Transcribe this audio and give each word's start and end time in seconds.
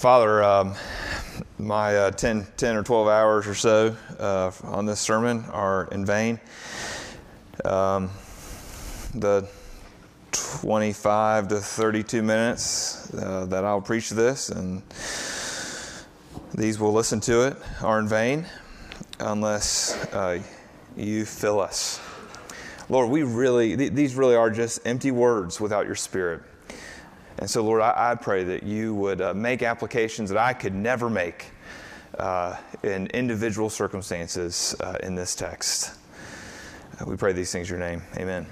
Father, 0.00 0.42
um, 0.42 0.74
my 1.58 1.94
uh, 1.94 2.10
10, 2.10 2.46
10 2.56 2.76
or 2.76 2.82
12 2.82 3.06
hours 3.06 3.46
or 3.46 3.54
so 3.54 3.94
uh, 4.18 4.50
on 4.64 4.86
this 4.86 4.98
sermon 4.98 5.44
are 5.52 5.88
in 5.92 6.06
vain. 6.06 6.40
Um, 7.66 8.08
the 9.14 9.46
25 10.32 11.48
to 11.48 11.60
32 11.60 12.22
minutes 12.22 13.12
uh, 13.12 13.44
that 13.44 13.66
I'll 13.66 13.82
preach 13.82 14.08
this 14.08 14.48
and 14.48 14.82
these 16.54 16.80
will 16.80 16.94
listen 16.94 17.20
to 17.20 17.48
it 17.48 17.58
are 17.82 17.98
in 17.98 18.08
vain 18.08 18.46
unless 19.18 20.02
uh, 20.14 20.40
you 20.96 21.26
fill 21.26 21.60
us. 21.60 22.00
Lord, 22.88 23.10
we 23.10 23.22
really, 23.22 23.76
th- 23.76 23.92
these 23.92 24.14
really 24.14 24.34
are 24.34 24.50
just 24.50 24.80
empty 24.86 25.10
words 25.10 25.60
without 25.60 25.84
your 25.84 25.94
spirit. 25.94 26.40
And 27.40 27.48
so, 27.48 27.62
Lord, 27.62 27.80
I, 27.80 28.12
I 28.12 28.14
pray 28.16 28.44
that 28.44 28.62
you 28.62 28.94
would 28.94 29.22
uh, 29.22 29.32
make 29.32 29.62
applications 29.62 30.28
that 30.28 30.38
I 30.38 30.52
could 30.52 30.74
never 30.74 31.08
make 31.08 31.46
uh, 32.18 32.56
in 32.82 33.06
individual 33.08 33.70
circumstances 33.70 34.76
uh, 34.80 34.98
in 35.02 35.14
this 35.14 35.34
text. 35.34 35.98
Uh, 37.00 37.06
we 37.06 37.16
pray 37.16 37.32
these 37.32 37.50
things 37.50 37.70
in 37.70 37.78
your 37.78 37.88
name. 37.88 38.02
Amen. 38.16 38.46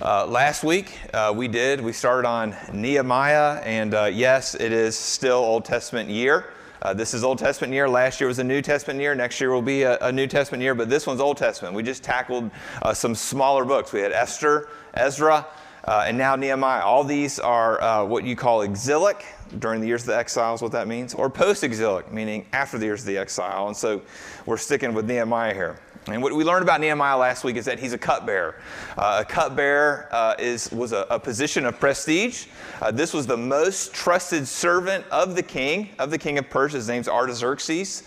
Uh, 0.00 0.26
last 0.26 0.62
week 0.62 0.98
uh, 1.12 1.32
we 1.34 1.48
did, 1.48 1.80
we 1.80 1.92
started 1.92 2.28
on 2.28 2.54
Nehemiah, 2.72 3.60
and 3.64 3.92
yes, 4.14 4.54
it 4.54 4.72
is 4.72 4.96
still 4.96 5.38
Old 5.38 5.64
Testament 5.64 6.08
year. 6.08 6.46
Uh, 6.80 6.92
this 6.92 7.14
is 7.14 7.22
Old 7.22 7.38
Testament 7.38 7.72
year. 7.72 7.88
Last 7.88 8.20
year 8.20 8.26
was 8.26 8.40
a 8.40 8.44
New 8.44 8.60
Testament 8.60 8.98
year. 8.98 9.14
Next 9.14 9.40
year 9.40 9.52
will 9.52 9.62
be 9.62 9.82
a, 9.82 9.98
a 9.98 10.10
New 10.10 10.26
Testament 10.26 10.62
year, 10.62 10.74
but 10.74 10.88
this 10.88 11.06
one's 11.06 11.20
Old 11.20 11.36
Testament. 11.36 11.74
We 11.74 11.84
just 11.84 12.02
tackled 12.02 12.50
uh, 12.82 12.92
some 12.92 13.14
smaller 13.14 13.64
books. 13.64 13.92
We 13.92 14.00
had 14.00 14.10
Esther, 14.10 14.68
Ezra, 14.94 15.46
uh, 15.84 16.04
and 16.06 16.16
now 16.16 16.36
Nehemiah. 16.36 16.82
All 16.82 17.04
these 17.04 17.38
are 17.38 17.82
uh, 17.82 18.04
what 18.04 18.24
you 18.24 18.36
call 18.36 18.62
exilic 18.62 19.24
during 19.58 19.80
the 19.80 19.86
years 19.86 20.02
of 20.02 20.08
the 20.08 20.16
exile, 20.16 20.54
is 20.54 20.62
what 20.62 20.72
that 20.72 20.88
means, 20.88 21.14
or 21.14 21.28
post 21.28 21.64
exilic, 21.64 22.12
meaning 22.12 22.46
after 22.52 22.78
the 22.78 22.86
years 22.86 23.00
of 23.00 23.06
the 23.06 23.18
exile. 23.18 23.66
And 23.66 23.76
so 23.76 24.00
we're 24.46 24.56
sticking 24.56 24.94
with 24.94 25.06
Nehemiah 25.06 25.54
here. 25.54 25.78
And 26.08 26.20
what 26.20 26.32
we 26.32 26.42
learned 26.42 26.64
about 26.64 26.80
Nehemiah 26.80 27.16
last 27.16 27.44
week 27.44 27.56
is 27.56 27.64
that 27.66 27.78
he's 27.78 27.92
a 27.92 27.98
cupbearer. 27.98 28.56
Uh, 28.98 29.18
a 29.20 29.24
cupbearer 29.24 30.08
uh, 30.10 30.34
is, 30.36 30.70
was 30.72 30.92
a, 30.92 31.06
a, 31.10 31.20
position 31.20 31.64
of 31.64 31.78
prestige. 31.78 32.46
Uh, 32.80 32.90
this 32.90 33.12
was 33.12 33.24
the 33.24 33.36
most 33.36 33.94
trusted 33.94 34.48
servant 34.48 35.04
of 35.12 35.36
the 35.36 35.42
king, 35.44 35.90
of 36.00 36.10
the 36.10 36.18
king 36.18 36.38
of 36.38 36.50
Persia. 36.50 36.78
His 36.78 36.88
name's 36.88 37.06
Artaxerxes. 37.06 38.02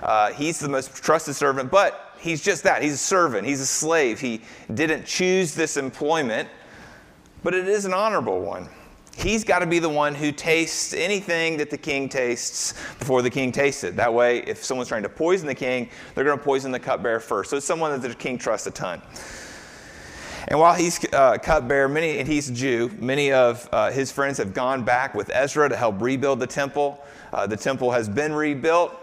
Uh, 0.00 0.32
he's 0.32 0.60
the 0.60 0.68
most 0.68 0.94
trusted 0.94 1.34
servant, 1.34 1.72
but 1.72 2.14
he's 2.20 2.40
just 2.40 2.62
that. 2.62 2.84
He's 2.84 2.92
a 2.92 2.98
servant, 2.98 3.44
he's 3.44 3.60
a 3.60 3.66
slave. 3.66 4.20
He 4.20 4.42
didn't 4.72 5.04
choose 5.04 5.52
this 5.52 5.76
employment 5.76 6.48
but 7.42 7.54
it 7.54 7.68
is 7.68 7.84
an 7.84 7.94
honorable 7.94 8.40
one. 8.40 8.68
He's 9.16 9.44
got 9.44 9.58
to 9.58 9.66
be 9.66 9.78
the 9.78 9.88
one 9.88 10.14
who 10.14 10.32
tastes 10.32 10.94
anything 10.94 11.58
that 11.58 11.68
the 11.68 11.76
king 11.76 12.08
tastes 12.08 12.72
before 12.98 13.22
the 13.22 13.28
king 13.28 13.52
tastes 13.52 13.84
it. 13.84 13.96
That 13.96 14.14
way, 14.14 14.38
if 14.38 14.64
someone's 14.64 14.88
trying 14.88 15.02
to 15.02 15.08
poison 15.08 15.46
the 15.46 15.54
king, 15.54 15.90
they're 16.14 16.24
going 16.24 16.38
to 16.38 16.44
poison 16.44 16.70
the 16.70 16.80
cupbearer 16.80 17.20
first. 17.20 17.50
So 17.50 17.58
it's 17.58 17.66
someone 17.66 18.00
that 18.00 18.06
the 18.06 18.14
king 18.14 18.38
trusts 18.38 18.66
a 18.66 18.70
ton. 18.70 19.02
And 20.48 20.58
while 20.58 20.74
he's 20.74 21.04
uh, 21.12 21.36
cupbearer, 21.38 21.88
many, 21.88 22.18
and 22.18 22.26
he's 22.26 22.48
a 22.48 22.54
Jew, 22.54 22.90
many 22.98 23.30
of 23.30 23.68
uh, 23.72 23.90
his 23.90 24.10
friends 24.10 24.38
have 24.38 24.54
gone 24.54 24.84
back 24.84 25.14
with 25.14 25.30
Ezra 25.34 25.68
to 25.68 25.76
help 25.76 26.00
rebuild 26.00 26.40
the 26.40 26.46
temple. 26.46 27.04
Uh, 27.32 27.46
the 27.46 27.56
temple 27.56 27.90
has 27.90 28.08
been 28.08 28.32
rebuilt. 28.32 28.98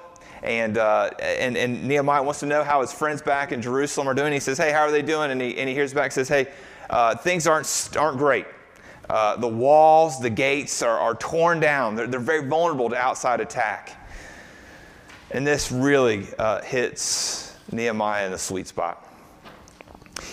And, 0.47 0.77
uh, 0.77 1.09
and, 1.19 1.57
and 1.57 1.83
Nehemiah 1.83 2.23
wants 2.23 2.39
to 2.39 2.45
know 2.45 2.63
how 2.63 2.79
his 2.79 2.93
friends 2.93 3.21
back 3.21 3.51
in 3.51 3.61
Jerusalem 3.61 4.07
are 4.07 4.13
doing. 4.13 4.31
He 4.31 4.39
says, 4.39 4.57
Hey, 4.57 4.71
how 4.71 4.79
are 4.79 4.91
they 4.91 5.01
doing? 5.01 5.29
And 5.31 5.41
he, 5.41 5.57
and 5.57 5.67
he 5.67 5.75
hears 5.75 5.93
back 5.93 6.13
says, 6.13 6.29
Hey, 6.29 6.47
uh, 6.89 7.17
things 7.17 7.47
aren't, 7.47 7.89
aren't 7.99 8.17
great. 8.17 8.45
Uh, 9.09 9.35
the 9.35 9.47
walls, 9.47 10.21
the 10.21 10.29
gates 10.29 10.81
are, 10.81 10.97
are 10.97 11.15
torn 11.15 11.59
down. 11.59 11.95
They're, 11.95 12.07
they're 12.07 12.19
very 12.21 12.47
vulnerable 12.47 12.89
to 12.89 12.95
outside 12.95 13.41
attack. 13.41 14.01
And 15.31 15.45
this 15.45 15.69
really 15.69 16.25
uh, 16.39 16.61
hits 16.61 17.53
Nehemiah 17.73 18.25
in 18.25 18.31
the 18.31 18.37
sweet 18.37 18.67
spot. 18.67 19.05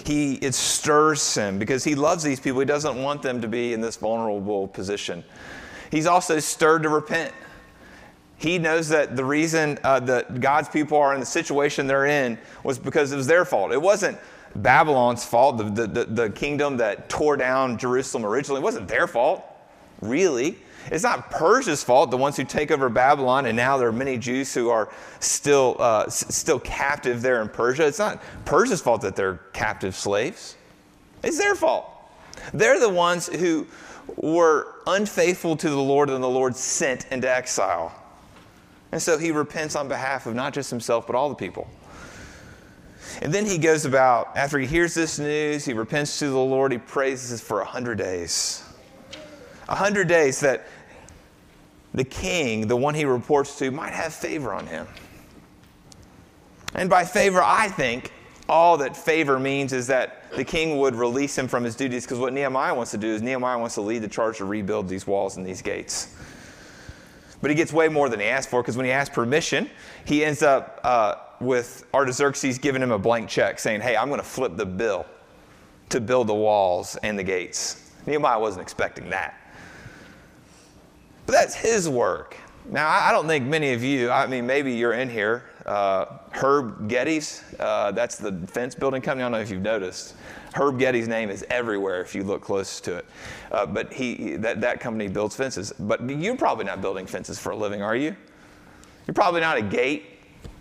He, 0.07 0.35
it 0.35 0.55
stirs 0.55 1.35
him 1.35 1.59
because 1.59 1.83
he 1.83 1.97
loves 1.97 2.23
these 2.23 2.39
people. 2.39 2.61
He 2.61 2.67
doesn't 2.67 3.03
want 3.03 3.21
them 3.21 3.41
to 3.41 3.49
be 3.49 3.73
in 3.73 3.81
this 3.81 3.97
vulnerable 3.97 4.69
position. 4.69 5.25
He's 5.91 6.07
also 6.07 6.39
stirred 6.39 6.85
to 6.85 6.89
repent. 6.89 7.35
He 8.37 8.59
knows 8.59 8.89
that 8.89 9.17
the 9.17 9.25
reason 9.25 9.79
uh, 9.85 10.01
that 10.01 10.41
God's 10.41 10.69
people 10.69 10.99
are 10.99 11.15
in 11.15 11.21
the 11.21 11.27
situation 11.27 11.87
they're 11.87 12.07
in 12.07 12.39
was 12.63 12.79
because 12.79 13.13
it 13.13 13.17
was 13.17 13.27
their 13.27 13.45
fault. 13.45 13.73
It 13.73 13.81
wasn't 13.81 14.19
Babylon's 14.57 15.25
fault, 15.25 15.59
the, 15.59 15.87
the, 15.87 16.05
the, 16.05 16.31
kingdom 16.31 16.77
that 16.77 17.09
tore 17.09 17.37
down 17.37 17.77
Jerusalem 17.77 18.25
originally. 18.25 18.61
It 18.61 18.65
wasn't 18.65 18.87
their 18.87 19.07
fault, 19.07 19.45
really. 20.01 20.59
It's 20.93 21.03
not 21.03 21.31
Persia's 21.31 21.83
fault, 21.83 22.11
the 22.11 22.17
ones 22.17 22.37
who 22.37 22.45
take 22.45 22.71
over 22.71 22.89
Babylon, 22.89 23.47
and 23.47 23.57
now 23.57 23.79
there 23.79 23.89
are 23.89 23.93
many 23.93 24.19
Jews 24.19 24.53
who 24.55 24.69
are 24.69 24.91
still, 25.19 25.77
uh, 25.79 26.05
s- 26.07 26.37
still 26.37 26.61
captive 26.61 27.23
there 27.23 27.41
in 27.41 27.49
Persia. 27.49 27.87
It's 27.87 27.99
not 27.99 28.23
Persia's 28.45 28.81
fault 28.81 29.01
that 29.01 29.17
they're 29.17 29.41
captive 29.53 29.97
slaves, 29.97 30.57
it's 31.23 31.39
their 31.39 31.55
fault. 31.55 31.91
They're 32.53 32.79
the 32.79 32.91
ones 32.91 33.29
who 33.29 33.67
were 34.17 34.75
unfaithful 34.87 35.57
to 35.57 35.71
the 35.71 35.81
Lord, 35.81 36.11
and 36.11 36.23
the 36.23 36.29
Lord 36.29 36.55
sent 36.55 37.07
into 37.11 37.31
exile. 37.31 37.93
And 38.95 39.03
so 39.03 39.19
he 39.19 39.33
repents 39.33 39.75
on 39.75 39.89
behalf 39.89 40.27
of 40.27 40.37
not 40.37 40.55
just 40.55 40.71
himself, 40.71 41.05
but 41.09 41.17
all 41.17 41.29
the 41.29 41.35
people. 41.35 41.69
And 43.23 43.35
then 43.35 43.45
he 43.45 43.59
goes 43.59 43.87
about, 43.87 44.37
after 44.37 44.57
he 44.57 44.69
hears 44.69 44.95
this 44.95 45.19
news, 45.19 45.65
he 45.65 45.73
repents 45.73 46.21
to 46.21 46.29
the 46.29 46.39
Lord, 46.39 46.71
he 46.71 46.79
praises 46.79 47.41
for 47.41 47.61
a 47.61 47.65
hundred 47.65 47.99
days. 47.99 48.63
A 49.69 49.75
hundred 49.75 50.07
days 50.07 50.39
that 50.41 50.69
the 51.93 52.05
king, 52.05 52.69
the 52.69 52.77
one 52.77 52.95
he 52.95 53.05
reports 53.05 53.59
to, 53.59 53.73
might 53.73 53.93
have 53.93 54.15
favor 54.15 54.55
on 54.55 54.65
him. 54.69 54.87
And 56.77 56.89
by 56.89 57.05
favor, 57.05 57.43
I 57.43 57.67
think 57.67 58.13
all 58.49 58.77
that 58.77 58.97
favor 58.97 59.41
means 59.41 59.73
is 59.73 59.89
that 59.89 60.31
the 60.37 60.45
king 60.45 60.79
would 60.79 60.95
release 60.95 61.37
him 61.37 61.49
from 61.49 61.65
his 61.65 61.75
duties 61.75 62.05
because 62.05 62.21
what 62.21 62.33
Nehemiah 62.33 62.73
wants 62.73 62.93
to 62.93 62.99
do 62.99 63.09
is 63.09 63.23
Nehemiah 63.23 63.59
wants 63.59 63.75
to 63.75 63.81
lead 63.81 64.03
the 64.03 64.09
charge 64.09 64.39
to 64.39 64.45
rebuild 64.45 64.89
these 64.89 65.05
walls 65.05 65.37
and 65.37 65.45
these 65.45 65.63
gates. 65.63 66.15
But 67.45 67.51
he 67.51 67.57
gets 67.57 67.75
way 67.75 67.89
more 67.91 68.09
than 68.09 68.21
he 68.21 68.27
asked 68.27 68.49
for 68.49 68.63
because 68.63 68.75
when 68.75 68.87
he 68.87 68.91
asks 68.91 69.15
permission, 69.15 69.69
he 70.07 70.25
ends 70.25 70.43
up 70.43 70.81
uh, 70.83 71.17
with 71.41 71.87
Artaxerxes 71.93 72.57
giving 72.57 72.81
him 72.81 72.91
a 72.91 72.99
blank 72.99 73.29
check 73.29 73.59
saying, 73.59 73.83
Hey, 73.83 73.99
I'm 73.99 74.09
going 74.09 74.19
to 74.19 74.27
flip 74.27 74.57
the 74.57 74.65
bill 74.65 75.05
to 75.91 76.01
build 76.01 76.29
the 76.29 76.35
walls 76.35 76.97
and 77.03 77.19
the 77.19 77.23
gates. 77.23 77.93
Nehemiah 78.07 78.41
wasn't 78.41 78.63
expecting 78.63 79.11
that. 79.11 79.39
But 81.27 81.33
that's 81.33 81.55
his 81.55 81.87
work. 81.87 82.35
Now, 82.65 82.89
I 82.89 83.13
don't 83.13 83.27
think 83.27 83.45
many 83.45 83.75
of 83.75 83.85
you, 83.85 84.11
I 84.11 84.27
mean, 84.27 84.47
maybe 84.47 84.73
you're 84.73 84.95
in 84.95 85.11
here. 85.11 85.45
Uh, 85.67 86.07
Herb 86.31 86.89
Geddes, 86.89 87.45
uh, 87.61 87.93
that's 87.93 88.17
the 88.17 88.33
fence 88.47 88.75
building 88.75 89.03
company. 89.03 89.23
I 89.23 89.27
don't 89.27 89.33
know 89.33 89.41
if 89.41 89.51
you've 89.51 89.61
noticed. 89.61 90.15
Herb 90.55 90.79
Getty's 90.79 91.09
name 91.09 91.31
is 91.31 91.45
everywhere 91.51 92.01
if 92.01 92.15
you 92.15 92.23
look 92.23 92.41
close 92.41 92.81
to 92.83 92.99
it. 92.99 93.07
Uh, 93.51 93.67
but 93.67 93.93
he, 93.93 94.37
that, 94.37 94.61
that 94.61 94.79
company 94.79 95.09
builds 95.09 95.35
fences. 95.35 95.73
But 95.81 96.09
you're 96.09 96.37
probably 96.37 96.65
not 96.65 96.81
building 96.81 97.07
fences 97.07 97.41
for 97.41 97.51
a 97.51 97.57
living, 97.57 97.83
are 97.83 97.97
you? 97.97 98.15
You're 99.07 99.15
probably 99.15 99.41
not 99.41 99.57
a 99.57 99.63
gate 99.63 100.05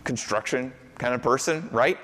construction 0.03 0.73
kind 0.97 1.13
of 1.13 1.21
person, 1.21 1.69
right? 1.71 1.99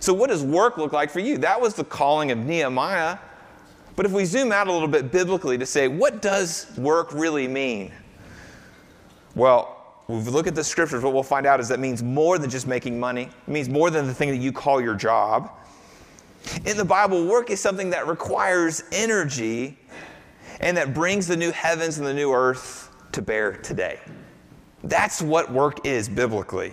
So, 0.00 0.12
what 0.12 0.30
does 0.30 0.42
work 0.42 0.78
look 0.78 0.92
like 0.92 1.10
for 1.10 1.20
you? 1.20 1.38
That 1.38 1.60
was 1.60 1.74
the 1.74 1.84
calling 1.84 2.32
of 2.32 2.38
Nehemiah. 2.38 3.18
But 3.94 4.04
if 4.04 4.12
we 4.12 4.24
zoom 4.24 4.50
out 4.50 4.66
a 4.66 4.72
little 4.72 4.88
bit 4.88 5.12
biblically 5.12 5.56
to 5.58 5.66
say, 5.66 5.86
what 5.86 6.22
does 6.22 6.66
work 6.76 7.12
really 7.12 7.46
mean? 7.46 7.92
Well, 9.36 10.02
if 10.08 10.26
we 10.26 10.30
look 10.32 10.46
at 10.46 10.54
the 10.54 10.64
scriptures, 10.64 11.04
what 11.04 11.12
we'll 11.12 11.22
find 11.22 11.46
out 11.46 11.60
is 11.60 11.68
that 11.68 11.78
means 11.78 12.02
more 12.02 12.38
than 12.38 12.50
just 12.50 12.66
making 12.66 12.98
money. 12.98 13.22
It 13.46 13.50
means 13.50 13.68
more 13.68 13.90
than 13.90 14.06
the 14.06 14.14
thing 14.14 14.30
that 14.30 14.38
you 14.38 14.50
call 14.50 14.80
your 14.80 14.94
job. 14.94 15.52
In 16.64 16.76
the 16.76 16.84
Bible, 16.84 17.26
work 17.26 17.50
is 17.50 17.60
something 17.60 17.90
that 17.90 18.06
requires 18.06 18.84
energy 18.92 19.78
and 20.60 20.76
that 20.76 20.94
brings 20.94 21.26
the 21.26 21.36
new 21.36 21.50
heavens 21.50 21.98
and 21.98 22.06
the 22.06 22.14
new 22.14 22.32
earth 22.32 22.90
to 23.12 23.22
bear 23.22 23.52
today. 23.52 23.98
That's 24.84 25.22
what 25.22 25.52
work 25.52 25.86
is 25.86 26.08
biblically. 26.08 26.72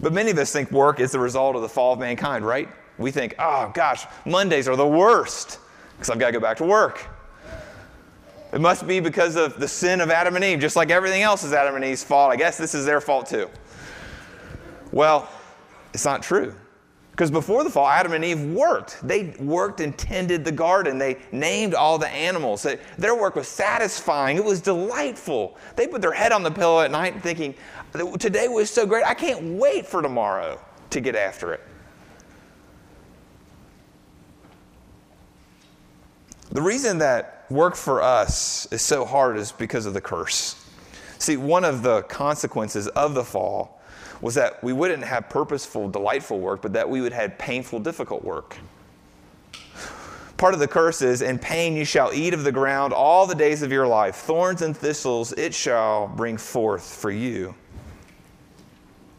But 0.00 0.12
many 0.12 0.30
of 0.30 0.38
us 0.38 0.52
think 0.52 0.70
work 0.70 1.00
is 1.00 1.12
the 1.12 1.18
result 1.18 1.56
of 1.56 1.62
the 1.62 1.68
fall 1.68 1.92
of 1.92 1.98
mankind, 1.98 2.46
right? 2.46 2.68
We 2.98 3.10
think, 3.10 3.34
oh 3.38 3.70
gosh, 3.74 4.06
Mondays 4.24 4.68
are 4.68 4.76
the 4.76 4.86
worst 4.86 5.58
because 5.96 6.10
I've 6.10 6.18
got 6.18 6.26
to 6.26 6.32
go 6.32 6.40
back 6.40 6.56
to 6.58 6.64
work. 6.64 7.06
It 8.52 8.60
must 8.60 8.86
be 8.86 9.00
because 9.00 9.36
of 9.36 9.58
the 9.58 9.68
sin 9.68 10.00
of 10.00 10.10
Adam 10.10 10.36
and 10.36 10.44
Eve, 10.44 10.60
just 10.60 10.76
like 10.76 10.90
everything 10.90 11.22
else 11.22 11.42
is 11.42 11.52
Adam 11.52 11.74
and 11.74 11.84
Eve's 11.84 12.04
fault. 12.04 12.30
I 12.32 12.36
guess 12.36 12.58
this 12.58 12.74
is 12.74 12.84
their 12.84 13.00
fault 13.00 13.26
too. 13.26 13.48
Well, 14.90 15.28
it's 15.94 16.04
not 16.04 16.22
true. 16.22 16.54
Because 17.12 17.30
before 17.30 17.62
the 17.62 17.68
fall, 17.68 17.86
Adam 17.86 18.14
and 18.14 18.24
Eve 18.24 18.40
worked. 18.40 19.06
They 19.06 19.34
worked 19.38 19.80
and 19.80 19.96
tended 19.96 20.46
the 20.46 20.52
garden. 20.52 20.96
They 20.96 21.18
named 21.30 21.74
all 21.74 21.98
the 21.98 22.08
animals. 22.08 22.66
Their 22.96 23.14
work 23.14 23.36
was 23.36 23.46
satisfying. 23.46 24.38
It 24.38 24.44
was 24.44 24.62
delightful. 24.62 25.58
They 25.76 25.86
put 25.86 26.00
their 26.00 26.12
head 26.12 26.32
on 26.32 26.42
the 26.42 26.50
pillow 26.50 26.80
at 26.80 26.90
night 26.90 27.22
thinking, 27.22 27.54
Today 28.18 28.48
was 28.48 28.70
so 28.70 28.86
great. 28.86 29.04
I 29.04 29.12
can't 29.12 29.58
wait 29.58 29.86
for 29.86 30.00
tomorrow 30.00 30.58
to 30.88 31.00
get 31.00 31.14
after 31.14 31.52
it. 31.52 31.60
The 36.50 36.62
reason 36.62 36.96
that 36.98 37.44
work 37.50 37.76
for 37.76 38.00
us 38.00 38.66
is 38.72 38.80
so 38.80 39.04
hard 39.04 39.36
is 39.36 39.52
because 39.52 39.84
of 39.84 39.92
the 39.92 40.00
curse. 40.00 40.66
See, 41.18 41.36
one 41.36 41.64
of 41.64 41.82
the 41.82 42.02
consequences 42.02 42.88
of 42.88 43.12
the 43.12 43.24
fall 43.24 43.81
was 44.22 44.36
that 44.36 44.62
we 44.62 44.72
wouldn't 44.72 45.04
have 45.04 45.28
purposeful, 45.28 45.88
delightful 45.90 46.38
work, 46.38 46.62
but 46.62 46.72
that 46.72 46.88
we 46.88 47.00
would 47.02 47.12
have 47.12 47.36
painful, 47.36 47.80
difficult 47.80 48.24
work. 48.24 48.56
Part 50.38 50.54
of 50.54 50.60
the 50.60 50.68
curse 50.68 51.02
is, 51.02 51.22
In 51.22 51.38
pain 51.38 51.76
you 51.76 51.84
shall 51.84 52.12
eat 52.14 52.32
of 52.32 52.44
the 52.44 52.52
ground 52.52 52.92
all 52.92 53.26
the 53.26 53.34
days 53.34 53.62
of 53.62 53.70
your 53.70 53.86
life. 53.86 54.16
Thorns 54.16 54.62
and 54.62 54.76
thistles 54.76 55.32
it 55.32 55.52
shall 55.52 56.06
bring 56.06 56.36
forth 56.36 56.82
for 56.82 57.10
you. 57.10 57.54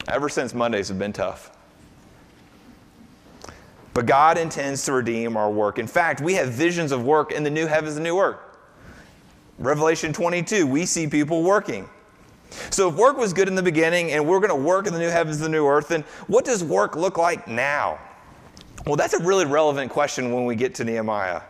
Ever 0.08 0.30
since 0.30 0.54
Mondays 0.54 0.88
have 0.88 1.00
been 1.00 1.14
tough. 1.14 1.52
But 3.94 4.06
God 4.06 4.38
intends 4.38 4.84
to 4.86 4.94
redeem 4.94 5.38
our 5.38 5.52
work. 5.52 5.80
In 5.80 5.88
fact, 5.88 6.20
we 6.20 6.34
have 6.34 6.50
visions 6.50 6.92
of 6.92 7.06
work 7.06 7.32
in 7.32 7.44
the 7.44 7.50
new 7.50 7.68
heavens 7.68 7.96
and 7.96 8.04
new 8.04 8.20
earth. 8.20 8.40
Revelation 9.60 10.14
22, 10.14 10.66
we 10.66 10.86
see 10.86 11.08
people 11.08 11.44
working. 11.44 11.88
So 12.70 12.90
if 12.90 12.96
work 12.96 13.18
was 13.18 13.34
good 13.34 13.48
in 13.48 13.56
the 13.56 13.64
beginning 13.64 14.12
and 14.12 14.28
we're 14.28 14.40
going 14.40 14.50
to 14.50 14.56
work 14.56 14.88
in 14.88 14.94
the 14.94 15.00
new 15.00 15.10
heavens 15.10 15.38
and 15.38 15.46
the 15.46 15.50
new 15.50 15.68
earth, 15.68 15.90
then 15.90 16.04
what 16.28 16.46
does 16.46 16.64
work 16.64 16.96
look 16.96 17.18
like 17.18 17.48
now? 17.48 18.00
Well, 18.86 18.96
that's 18.96 19.14
a 19.14 19.24
really 19.24 19.46
relevant 19.46 19.92
question 19.92 20.32
when 20.34 20.46
we 20.46 20.56
get 20.56 20.76
to 20.76 20.84
Nehemiah. 20.84 21.42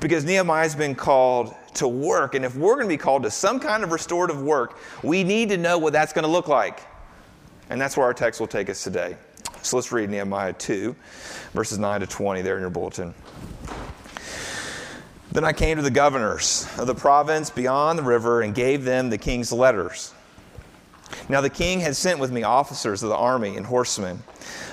Because 0.00 0.24
Nehemiah's 0.24 0.74
been 0.74 0.94
called 0.94 1.54
to 1.74 1.88
work, 1.88 2.34
and 2.34 2.44
if 2.44 2.56
we're 2.56 2.74
going 2.74 2.86
to 2.86 2.92
be 2.92 2.98
called 2.98 3.22
to 3.22 3.30
some 3.30 3.60
kind 3.60 3.84
of 3.84 3.92
restorative 3.92 4.42
work, 4.42 4.78
we 5.02 5.24
need 5.24 5.48
to 5.50 5.56
know 5.56 5.78
what 5.78 5.92
that's 5.92 6.12
going 6.12 6.24
to 6.24 6.30
look 6.30 6.48
like. 6.48 6.80
And 7.70 7.80
that's 7.80 7.96
where 7.96 8.04
our 8.04 8.14
text 8.14 8.40
will 8.40 8.48
take 8.48 8.68
us 8.68 8.82
today. 8.82 9.16
So 9.62 9.76
let's 9.76 9.92
read 9.92 10.10
Nehemiah 10.10 10.52
2, 10.54 10.96
verses 11.52 11.78
9 11.78 12.00
to 12.00 12.06
20 12.06 12.42
there 12.42 12.56
in 12.56 12.60
your 12.60 12.70
bulletin. 12.70 13.14
Then 15.32 15.44
I 15.44 15.52
came 15.52 15.76
to 15.76 15.82
the 15.82 15.90
governors 15.90 16.66
of 16.76 16.88
the 16.88 16.94
province 16.94 17.50
beyond 17.50 17.98
the 17.98 18.02
river 18.02 18.42
and 18.42 18.54
gave 18.54 18.84
them 18.84 19.10
the 19.10 19.18
king's 19.18 19.52
letters. 19.52 20.12
Now 21.30 21.40
the 21.40 21.48
king 21.48 21.78
had 21.78 21.94
sent 21.94 22.18
with 22.18 22.32
me 22.32 22.42
officers 22.42 23.04
of 23.04 23.08
the 23.08 23.16
army 23.16 23.56
and 23.56 23.64
horsemen. 23.64 24.20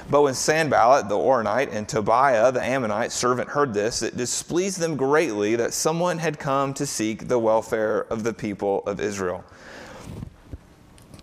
But 0.10 0.24
when 0.24 0.34
Sanballat 0.34 1.08
the 1.08 1.16
Horonite 1.16 1.72
and 1.72 1.88
Tobiah 1.88 2.52
the 2.52 2.64
Ammonite 2.64 3.12
servant 3.12 3.50
heard 3.50 3.76
this, 3.76 4.02
it 4.02 4.18
displeased 4.18 4.80
them 4.80 4.98
greatly 4.98 5.56
that 5.56 5.72
someone 5.72 6.18
had 6.18 6.40
come 6.40 6.74
to 6.74 6.88
seek 6.88 7.28
the 7.28 7.38
welfare 7.38 8.08
of 8.10 8.24
the 8.24 8.34
people 8.34 8.82
of 8.88 9.00
Israel. 9.00 9.44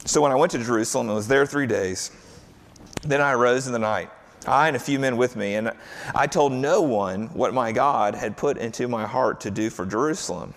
So 0.04 0.20
when 0.20 0.30
I 0.30 0.36
went 0.36 0.52
to 0.52 0.58
Jerusalem 0.58 1.08
and 1.08 1.16
was 1.16 1.26
there 1.26 1.46
three 1.46 1.66
days, 1.66 2.12
then 3.02 3.20
I 3.20 3.32
arose 3.32 3.66
in 3.66 3.72
the 3.72 3.78
night, 3.80 4.10
I 4.46 4.68
and 4.68 4.76
a 4.76 4.80
few 4.80 5.00
men 5.00 5.16
with 5.16 5.34
me, 5.34 5.56
and 5.56 5.72
I 6.14 6.28
told 6.28 6.52
no 6.52 6.80
one 6.80 7.26
what 7.28 7.52
my 7.52 7.72
God 7.72 8.14
had 8.14 8.36
put 8.36 8.56
into 8.56 8.86
my 8.86 9.04
heart 9.04 9.40
to 9.40 9.50
do 9.50 9.68
for 9.68 9.84
Jerusalem. 9.84 10.54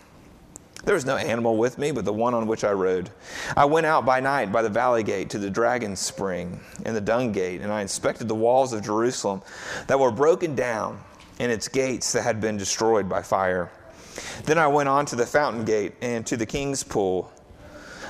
There 0.87 0.95
was 0.95 1.05
no 1.05 1.17
animal 1.17 1.57
with 1.57 1.77
me 1.77 1.91
but 1.91 2.05
the 2.05 2.13
one 2.13 2.33
on 2.33 2.47
which 2.47 2.63
I 2.63 2.71
rode. 2.71 3.09
I 3.57 3.65
went 3.65 3.85
out 3.85 4.05
by 4.05 4.21
night 4.21 4.53
by 4.53 4.61
the 4.61 4.69
valley 4.69 5.03
gate 5.03 5.29
to 5.31 5.37
the 5.37 5.49
dragon 5.49 5.97
spring 5.97 6.61
and 6.85 6.95
the 6.95 7.01
dung 7.01 7.33
gate, 7.33 7.59
and 7.59 7.73
I 7.73 7.81
inspected 7.81 8.29
the 8.29 8.35
walls 8.35 8.71
of 8.71 8.85
Jerusalem 8.85 9.41
that 9.87 9.99
were 9.99 10.11
broken 10.11 10.55
down 10.55 11.01
and 11.39 11.51
its 11.51 11.67
gates 11.67 12.13
that 12.13 12.21
had 12.21 12.39
been 12.39 12.55
destroyed 12.55 13.09
by 13.09 13.21
fire. 13.21 13.69
Then 14.45 14.57
I 14.57 14.67
went 14.67 14.87
on 14.87 15.05
to 15.07 15.17
the 15.17 15.25
fountain 15.25 15.65
gate 15.65 15.95
and 16.01 16.25
to 16.25 16.37
the 16.37 16.45
king's 16.45 16.83
pool, 16.83 17.33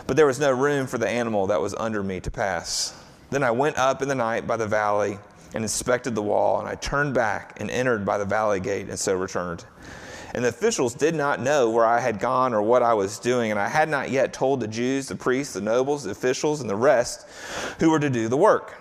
but 0.05 0.15
there 0.15 0.27
was 0.27 0.39
no 0.39 0.51
room 0.51 0.85
for 0.85 0.99
the 0.99 1.09
animal 1.09 1.47
that 1.47 1.59
was 1.59 1.73
under 1.73 2.03
me 2.03 2.19
to 2.19 2.29
pass. 2.29 2.93
Then 3.31 3.41
I 3.41 3.49
went 3.49 3.79
up 3.79 4.03
in 4.03 4.07
the 4.07 4.13
night 4.13 4.45
by 4.45 4.55
the 4.55 4.67
valley 4.67 5.17
and 5.55 5.63
inspected 5.63 6.13
the 6.13 6.21
wall, 6.21 6.59
and 6.59 6.69
I 6.69 6.75
turned 6.75 7.15
back 7.15 7.59
and 7.59 7.71
entered 7.71 8.05
by 8.05 8.19
the 8.19 8.25
valley 8.25 8.59
gate, 8.59 8.87
and 8.87 8.99
so 8.99 9.15
returned. 9.15 9.65
And 10.33 10.43
the 10.43 10.49
officials 10.49 10.93
did 10.93 11.15
not 11.15 11.41
know 11.41 11.69
where 11.69 11.85
I 11.85 11.99
had 11.99 12.19
gone 12.19 12.53
or 12.53 12.61
what 12.61 12.83
I 12.83 12.93
was 12.93 13.19
doing, 13.19 13.51
and 13.51 13.59
I 13.59 13.67
had 13.67 13.89
not 13.89 14.11
yet 14.11 14.33
told 14.33 14.59
the 14.59 14.67
Jews, 14.67 15.07
the 15.07 15.15
priests, 15.15 15.53
the 15.53 15.61
nobles, 15.61 16.03
the 16.03 16.11
officials, 16.11 16.61
and 16.61 16.69
the 16.69 16.75
rest 16.75 17.25
who 17.79 17.89
were 17.89 17.99
to 17.99 18.09
do 18.09 18.27
the 18.27 18.37
work. 18.37 18.75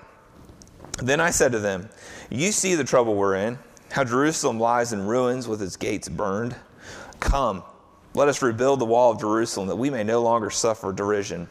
Then 1.03 1.21
I 1.21 1.31
said 1.31 1.53
to 1.53 1.59
them, 1.59 1.89
You 2.31 2.53
see 2.53 2.75
the 2.75 2.85
trouble 2.85 3.15
we're 3.15 3.37
in, 3.37 3.59
how 3.91 4.05
Jerusalem 4.05 4.59
lies 4.59 4.93
in 4.93 5.07
ruins 5.07 5.47
with 5.47 5.63
its 5.63 5.77
gates 5.77 6.09
burned. 6.09 6.57
Come, 7.21 7.63
let 8.15 8.29
us 8.29 8.43
rebuild 8.43 8.81
the 8.81 8.87
wall 8.87 9.13
of 9.13 9.21
Jerusalem 9.21 9.69
that 9.69 9.77
we 9.77 9.91
may 9.91 10.03
no 10.03 10.23
longer 10.23 10.51
suffer 10.51 10.93
derision. 10.93 11.49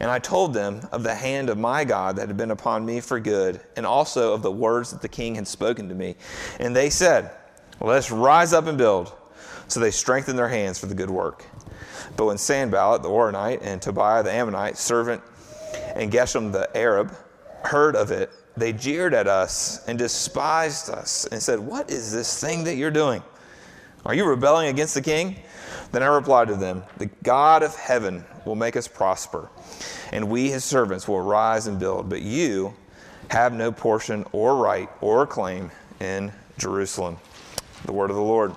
And 0.00 0.10
I 0.10 0.18
told 0.18 0.52
them 0.52 0.80
of 0.92 1.02
the 1.02 1.14
hand 1.14 1.50
of 1.50 1.58
my 1.58 1.84
God 1.84 2.16
that 2.16 2.28
had 2.28 2.36
been 2.36 2.50
upon 2.50 2.84
me 2.84 3.00
for 3.00 3.20
good, 3.20 3.60
and 3.76 3.86
also 3.86 4.34
of 4.34 4.42
the 4.42 4.50
words 4.50 4.90
that 4.90 5.02
the 5.02 5.08
king 5.08 5.36
had 5.36 5.46
spoken 5.46 5.88
to 5.88 5.94
me. 5.94 6.16
And 6.58 6.74
they 6.74 6.90
said, 6.90 7.30
Let 7.80 7.98
us 7.98 8.10
rise 8.10 8.52
up 8.52 8.66
and 8.66 8.78
build. 8.78 9.12
So 9.68 9.80
they 9.80 9.90
strengthened 9.90 10.38
their 10.38 10.48
hands 10.48 10.78
for 10.78 10.86
the 10.86 10.94
good 10.94 11.10
work. 11.10 11.44
But 12.16 12.26
when 12.26 12.38
Sanballat 12.38 13.02
the 13.02 13.08
Horonite 13.08 13.60
and 13.62 13.80
Tobiah 13.80 14.22
the 14.22 14.32
Ammonite 14.32 14.76
servant 14.76 15.22
and 15.94 16.12
Geshem 16.12 16.52
the 16.52 16.74
Arab 16.76 17.16
heard 17.64 17.96
of 17.96 18.10
it, 18.10 18.30
they 18.56 18.72
jeered 18.72 19.14
at 19.14 19.26
us 19.26 19.84
and 19.88 19.98
despised 19.98 20.90
us 20.90 21.26
and 21.26 21.42
said, 21.42 21.58
What 21.58 21.90
is 21.90 22.12
this 22.12 22.40
thing 22.40 22.64
that 22.64 22.76
you're 22.76 22.90
doing? 22.90 23.22
Are 24.06 24.14
you 24.14 24.26
rebelling 24.26 24.68
against 24.68 24.94
the 24.94 25.02
king? 25.02 25.36
Then 25.90 26.02
I 26.02 26.06
replied 26.06 26.48
to 26.48 26.54
them, 26.54 26.84
The 26.98 27.10
God 27.22 27.62
of 27.62 27.74
heaven 27.74 28.24
will 28.44 28.54
make 28.54 28.76
us 28.76 28.86
prosper, 28.86 29.50
and 30.12 30.28
we, 30.28 30.50
his 30.50 30.64
servants, 30.64 31.08
will 31.08 31.20
rise 31.20 31.66
and 31.66 31.78
build. 31.78 32.08
But 32.08 32.22
you 32.22 32.74
have 33.30 33.52
no 33.52 33.72
portion 33.72 34.24
or 34.32 34.56
right 34.56 34.88
or 35.00 35.26
claim 35.26 35.70
in 36.00 36.32
Jerusalem. 36.58 37.16
The 37.84 37.92
word 37.92 38.08
of 38.08 38.16
the 38.16 38.22
Lord. 38.22 38.54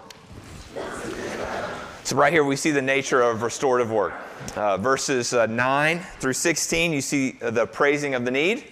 So, 2.03 2.15
right 2.15 2.31
here, 2.31 2.45
we 2.45 2.55
see 2.55 2.71
the 2.71 2.81
nature 2.81 3.21
of 3.21 3.41
restorative 3.41 3.91
work. 3.91 4.13
Uh, 4.55 4.77
verses 4.77 5.33
uh, 5.33 5.45
9 5.47 5.99
through 6.19 6.31
16, 6.31 6.93
you 6.93 7.01
see 7.01 7.31
the 7.31 7.67
praising 7.67 8.15
of 8.15 8.23
the 8.23 8.31
need. 8.31 8.63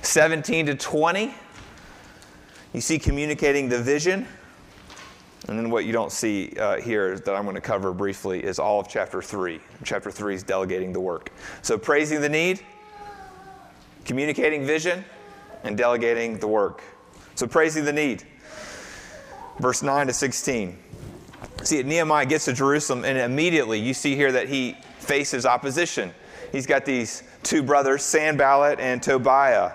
17 0.00 0.66
to 0.66 0.74
20, 0.74 1.34
you 2.72 2.80
see 2.80 2.98
communicating 2.98 3.68
the 3.68 3.78
vision. 3.78 4.26
And 5.48 5.58
then 5.58 5.68
what 5.68 5.84
you 5.84 5.92
don't 5.92 6.10
see 6.10 6.54
uh, 6.58 6.80
here 6.80 7.18
that 7.18 7.34
I'm 7.34 7.42
going 7.44 7.54
to 7.54 7.60
cover 7.60 7.92
briefly 7.92 8.42
is 8.42 8.58
all 8.58 8.80
of 8.80 8.88
chapter 8.88 9.20
3. 9.20 9.60
Chapter 9.84 10.10
3 10.10 10.34
is 10.34 10.42
delegating 10.42 10.94
the 10.94 11.00
work. 11.00 11.30
So 11.60 11.76
praising 11.76 12.22
the 12.22 12.30
need, 12.30 12.62
communicating 14.06 14.64
vision, 14.64 15.04
and 15.62 15.76
delegating 15.76 16.38
the 16.38 16.48
work. 16.48 16.82
So 17.34 17.46
praising 17.46 17.84
the 17.84 17.92
need. 17.92 18.24
Verse 19.58 19.82
9 19.82 20.08
to 20.08 20.12
16. 20.12 20.78
See, 21.62 21.82
Nehemiah 21.82 22.26
gets 22.26 22.44
to 22.46 22.52
Jerusalem, 22.52 23.04
and 23.04 23.16
immediately 23.16 23.78
you 23.78 23.94
see 23.94 24.16
here 24.16 24.32
that 24.32 24.48
he 24.48 24.76
faces 24.98 25.46
opposition. 25.46 26.12
He's 26.52 26.66
got 26.66 26.84
these 26.84 27.22
two 27.42 27.62
brothers, 27.62 28.02
Sanballat 28.02 28.80
and 28.80 29.02
Tobiah 29.02 29.72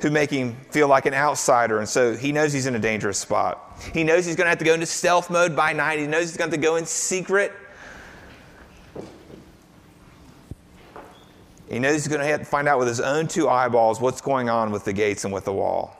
who 0.00 0.10
make 0.10 0.30
him 0.30 0.56
feel 0.70 0.88
like 0.88 1.06
an 1.06 1.14
outsider. 1.14 1.78
And 1.78 1.88
so 1.88 2.16
he 2.16 2.32
knows 2.32 2.52
he's 2.52 2.66
in 2.66 2.74
a 2.74 2.78
dangerous 2.78 3.18
spot. 3.18 3.80
He 3.92 4.04
knows 4.04 4.24
he's 4.24 4.36
going 4.36 4.46
to 4.46 4.50
have 4.50 4.58
to 4.58 4.64
go 4.64 4.74
into 4.74 4.86
stealth 4.86 5.30
mode 5.30 5.56
by 5.56 5.72
night. 5.72 5.98
He 5.98 6.06
knows 6.06 6.22
he's 6.22 6.36
going 6.36 6.50
to 6.50 6.56
have 6.56 6.62
to 6.62 6.66
go 6.66 6.76
in 6.76 6.86
secret. 6.86 7.52
He 11.68 11.78
knows 11.78 11.94
he's 11.94 12.08
going 12.08 12.20
to 12.20 12.26
have 12.26 12.40
to 12.40 12.46
find 12.46 12.66
out 12.66 12.78
with 12.78 12.88
his 12.88 13.00
own 13.00 13.28
two 13.28 13.48
eyeballs 13.48 14.00
what's 14.00 14.20
going 14.20 14.48
on 14.48 14.70
with 14.70 14.84
the 14.84 14.92
gates 14.92 15.24
and 15.24 15.34
with 15.34 15.44
the 15.44 15.52
wall. 15.52 15.97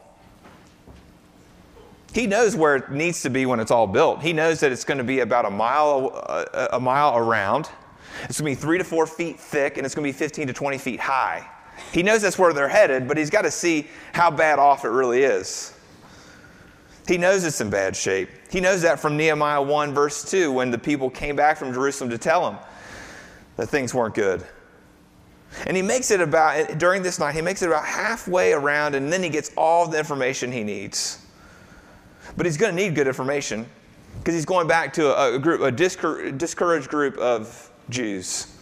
He 2.19 2.27
knows 2.27 2.57
where 2.57 2.75
it 2.75 2.91
needs 2.91 3.23
to 3.23 3.31
be 3.31 3.47
when 3.47 3.61
it's 3.61 3.71
all 3.71 3.87
built. 3.87 4.25
He 4.25 4.33
knows 4.33 4.59
that 4.59 4.73
it's 4.73 4.83
going 4.83 4.99
to 4.99 5.05
be 5.05 5.21
about 5.21 5.45
a 5.45 5.51
mile, 5.51 6.09
a, 6.53 6.71
a 6.73 6.81
mile 6.81 7.17
around. 7.17 7.69
It's 8.25 8.41
going 8.41 8.53
to 8.53 8.59
be 8.59 8.61
three 8.61 8.77
to 8.77 8.83
four 8.83 9.07
feet 9.07 9.39
thick, 9.39 9.77
and 9.77 9.87
it's 9.87 9.95
going 9.95 10.05
to 10.05 10.13
be 10.13 10.19
15 10.19 10.49
to 10.49 10.53
20 10.53 10.79
feet 10.79 10.99
high. 10.99 11.49
He 11.93 12.03
knows 12.03 12.23
that's 12.23 12.37
where 12.37 12.53
they're 12.53 12.67
headed, 12.67 13.07
but 13.07 13.19
he's 13.19 13.31
got 13.31 13.43
to 13.43 13.53
see 13.53 13.87
how 14.13 14.33
bad 14.33 14.59
off 14.59 14.85
it 14.85 14.89
really 14.89 15.23
is. 15.23 15.79
He 17.07 17.19
knows 17.19 17.45
it's 17.45 17.61
in 17.61 17.71
bad 17.71 17.95
shape. 17.95 18.31
He 18.51 18.61
knows 18.61 18.83
that 18.83 18.99
from 18.99 19.17
Nehemiah 19.17 19.63
1, 19.63 19.95
verse 19.95 20.29
2, 20.29 20.51
when 20.51 20.73
the 20.73 20.79
people 20.79 21.11
came 21.11 21.37
back 21.37 21.57
from 21.57 21.73
Jerusalem 21.73 22.11
to 22.11 22.19
tell 22.19 22.51
him 22.51 22.59
that 23.55 23.69
things 23.69 23.95
weren't 23.95 24.17
good. 24.17 24.45
And 25.69 25.77
he 25.77 25.85
makes 25.85 26.11
it 26.11 26.21
about, 26.21 26.79
during 26.79 27.05
this 27.05 27.21
night, 27.21 27.37
he 27.37 27.43
makes 27.43 27.63
it 27.63 27.67
about 27.67 27.85
halfway 27.85 28.55
around, 28.55 28.97
and 28.97 29.13
then 29.13 29.23
he 29.23 29.29
gets 29.29 29.53
all 29.57 29.87
the 29.87 30.01
information 30.01 30.51
he 30.51 30.65
needs. 30.65 31.25
But 32.37 32.47
he's 32.47 32.57
going 32.57 32.77
to 32.77 32.83
need 32.83 32.95
good 32.95 33.07
information 33.07 33.67
because 34.19 34.35
he's 34.35 34.45
going 34.45 34.69
back 34.69 34.93
to 34.95 35.09
a, 35.09 35.37
a 35.37 35.39
group, 35.39 35.61
a 35.61 35.71
discouraged 35.71 36.89
group 36.89 37.17
of 37.19 37.71
Jews. 37.89 38.55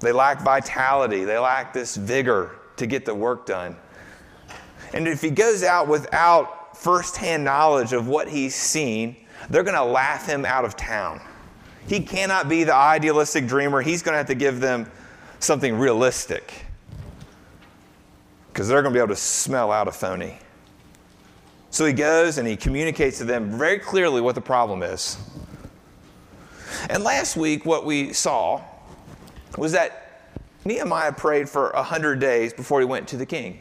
They 0.00 0.12
lack 0.12 0.42
vitality, 0.42 1.24
they 1.24 1.38
lack 1.38 1.72
this 1.72 1.96
vigor 1.96 2.58
to 2.76 2.86
get 2.86 3.04
the 3.04 3.14
work 3.14 3.46
done. 3.46 3.76
And 4.92 5.08
if 5.08 5.20
he 5.20 5.30
goes 5.30 5.62
out 5.62 5.88
without 5.88 6.76
firsthand 6.76 7.44
knowledge 7.44 7.92
of 7.92 8.06
what 8.06 8.28
he's 8.28 8.54
seen, 8.54 9.16
they're 9.48 9.62
going 9.62 9.76
to 9.76 9.84
laugh 9.84 10.26
him 10.26 10.44
out 10.44 10.64
of 10.64 10.76
town. 10.76 11.20
He 11.86 12.00
cannot 12.00 12.48
be 12.48 12.64
the 12.64 12.74
idealistic 12.74 13.46
dreamer. 13.46 13.82
He's 13.82 14.02
going 14.02 14.14
to 14.14 14.18
have 14.18 14.26
to 14.26 14.34
give 14.34 14.60
them 14.60 14.90
something 15.38 15.78
realistic 15.78 16.64
because 18.52 18.68
they're 18.68 18.82
going 18.82 18.92
to 18.92 18.98
be 18.98 19.02
able 19.02 19.14
to 19.14 19.20
smell 19.20 19.72
out 19.72 19.88
a 19.88 19.92
phony. 19.92 20.38
So 21.74 21.84
he 21.84 21.92
goes 21.92 22.38
and 22.38 22.46
he 22.46 22.56
communicates 22.56 23.18
to 23.18 23.24
them 23.24 23.50
very 23.50 23.80
clearly 23.80 24.20
what 24.20 24.36
the 24.36 24.40
problem 24.40 24.84
is. 24.84 25.18
And 26.88 27.02
last 27.02 27.36
week, 27.36 27.66
what 27.66 27.84
we 27.84 28.12
saw 28.12 28.62
was 29.58 29.72
that 29.72 30.30
Nehemiah 30.64 31.10
prayed 31.10 31.48
for 31.48 31.72
100 31.74 32.20
days 32.20 32.52
before 32.52 32.78
he 32.78 32.86
went 32.86 33.08
to 33.08 33.16
the 33.16 33.26
king. 33.26 33.60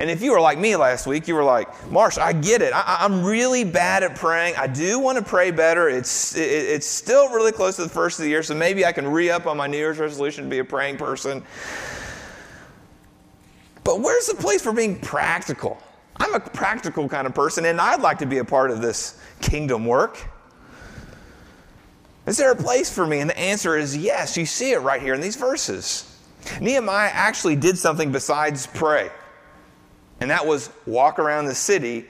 And 0.00 0.10
if 0.10 0.20
you 0.20 0.32
were 0.32 0.40
like 0.40 0.58
me 0.58 0.74
last 0.74 1.06
week, 1.06 1.28
you 1.28 1.36
were 1.36 1.44
like, 1.44 1.68
Marsh, 1.92 2.18
I 2.18 2.32
get 2.32 2.60
it. 2.60 2.72
I, 2.74 3.04
am 3.04 3.22
really 3.22 3.62
bad 3.62 4.02
at 4.02 4.16
praying. 4.16 4.56
I 4.56 4.66
do 4.66 4.98
want 4.98 5.16
to 5.16 5.22
pray 5.22 5.52
better. 5.52 5.88
It's, 5.88 6.34
it, 6.34 6.40
it's 6.40 6.88
still 6.88 7.28
really 7.28 7.52
close 7.52 7.76
to 7.76 7.84
the 7.84 7.88
first 7.88 8.18
of 8.18 8.24
the 8.24 8.30
year, 8.30 8.42
so 8.42 8.52
maybe 8.52 8.84
I 8.84 8.90
can 8.90 9.06
re 9.06 9.30
up 9.30 9.46
on 9.46 9.56
my 9.56 9.68
New 9.68 9.78
Year's 9.78 10.00
resolution 10.00 10.42
to 10.42 10.50
be 10.50 10.58
a 10.58 10.64
praying 10.64 10.96
person. 10.96 11.44
But 13.84 14.00
where's 14.00 14.26
the 14.26 14.34
place 14.34 14.60
for 14.60 14.72
being 14.72 14.98
practical? 14.98 15.80
I'm 16.16 16.34
a 16.34 16.40
practical 16.40 17.08
kind 17.08 17.26
of 17.26 17.34
person, 17.34 17.64
and 17.64 17.80
I'd 17.80 18.00
like 18.00 18.18
to 18.18 18.26
be 18.26 18.38
a 18.38 18.44
part 18.44 18.70
of 18.70 18.82
this 18.82 19.20
kingdom 19.40 19.86
work. 19.86 20.28
Is 22.26 22.36
there 22.36 22.52
a 22.52 22.56
place 22.56 22.92
for 22.92 23.06
me? 23.06 23.20
And 23.20 23.30
the 23.30 23.38
answer 23.38 23.76
is 23.76 23.96
yes. 23.96 24.36
You 24.36 24.46
see 24.46 24.72
it 24.72 24.78
right 24.78 25.02
here 25.02 25.14
in 25.14 25.20
these 25.20 25.36
verses. 25.36 26.08
Nehemiah 26.60 27.10
actually 27.12 27.56
did 27.56 27.78
something 27.78 28.12
besides 28.12 28.66
pray, 28.66 29.10
and 30.20 30.30
that 30.30 30.46
was 30.46 30.70
walk 30.86 31.18
around 31.18 31.46
the 31.46 31.54
city 31.54 32.06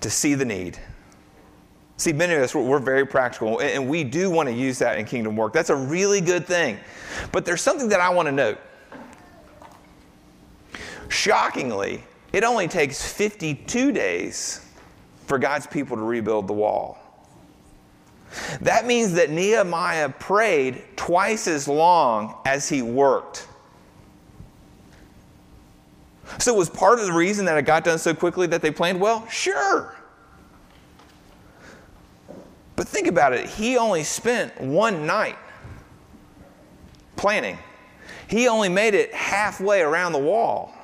to 0.00 0.10
see 0.10 0.34
the 0.34 0.44
need. 0.44 0.78
See, 1.98 2.12
many 2.12 2.34
of 2.34 2.42
us, 2.42 2.54
we're 2.54 2.78
very 2.78 3.06
practical, 3.06 3.58
and 3.60 3.88
we 3.88 4.04
do 4.04 4.30
want 4.30 4.48
to 4.50 4.54
use 4.54 4.78
that 4.80 4.98
in 4.98 5.06
kingdom 5.06 5.34
work. 5.34 5.54
That's 5.54 5.70
a 5.70 5.76
really 5.76 6.20
good 6.20 6.46
thing. 6.46 6.78
But 7.32 7.46
there's 7.46 7.62
something 7.62 7.88
that 7.88 8.00
I 8.00 8.10
want 8.10 8.26
to 8.26 8.32
note. 8.32 8.58
Shockingly, 11.08 12.02
it 12.32 12.44
only 12.44 12.68
takes 12.68 13.10
52 13.10 13.92
days 13.92 14.66
for 15.26 15.38
God's 15.38 15.66
people 15.66 15.96
to 15.96 16.02
rebuild 16.02 16.46
the 16.46 16.52
wall. 16.52 16.98
That 18.60 18.86
means 18.86 19.12
that 19.12 19.30
Nehemiah 19.30 20.10
prayed 20.10 20.84
twice 20.96 21.46
as 21.46 21.68
long 21.68 22.36
as 22.44 22.68
he 22.68 22.82
worked. 22.82 23.48
So, 26.38 26.54
it 26.54 26.58
was 26.58 26.68
part 26.68 26.98
of 26.98 27.06
the 27.06 27.12
reason 27.12 27.44
that 27.46 27.56
it 27.56 27.62
got 27.62 27.84
done 27.84 27.98
so 27.98 28.12
quickly 28.12 28.46
that 28.48 28.60
they 28.60 28.70
planned? 28.70 29.00
Well, 29.00 29.26
sure. 29.28 29.94
But 32.74 32.88
think 32.88 33.06
about 33.06 33.32
it. 33.32 33.48
He 33.48 33.78
only 33.78 34.02
spent 34.02 34.60
one 34.60 35.06
night 35.06 35.38
planning, 37.16 37.58
he 38.28 38.48
only 38.48 38.68
made 38.68 38.94
it 38.94 39.14
halfway 39.14 39.80
around 39.80 40.12
the 40.12 40.18
wall. 40.18 40.75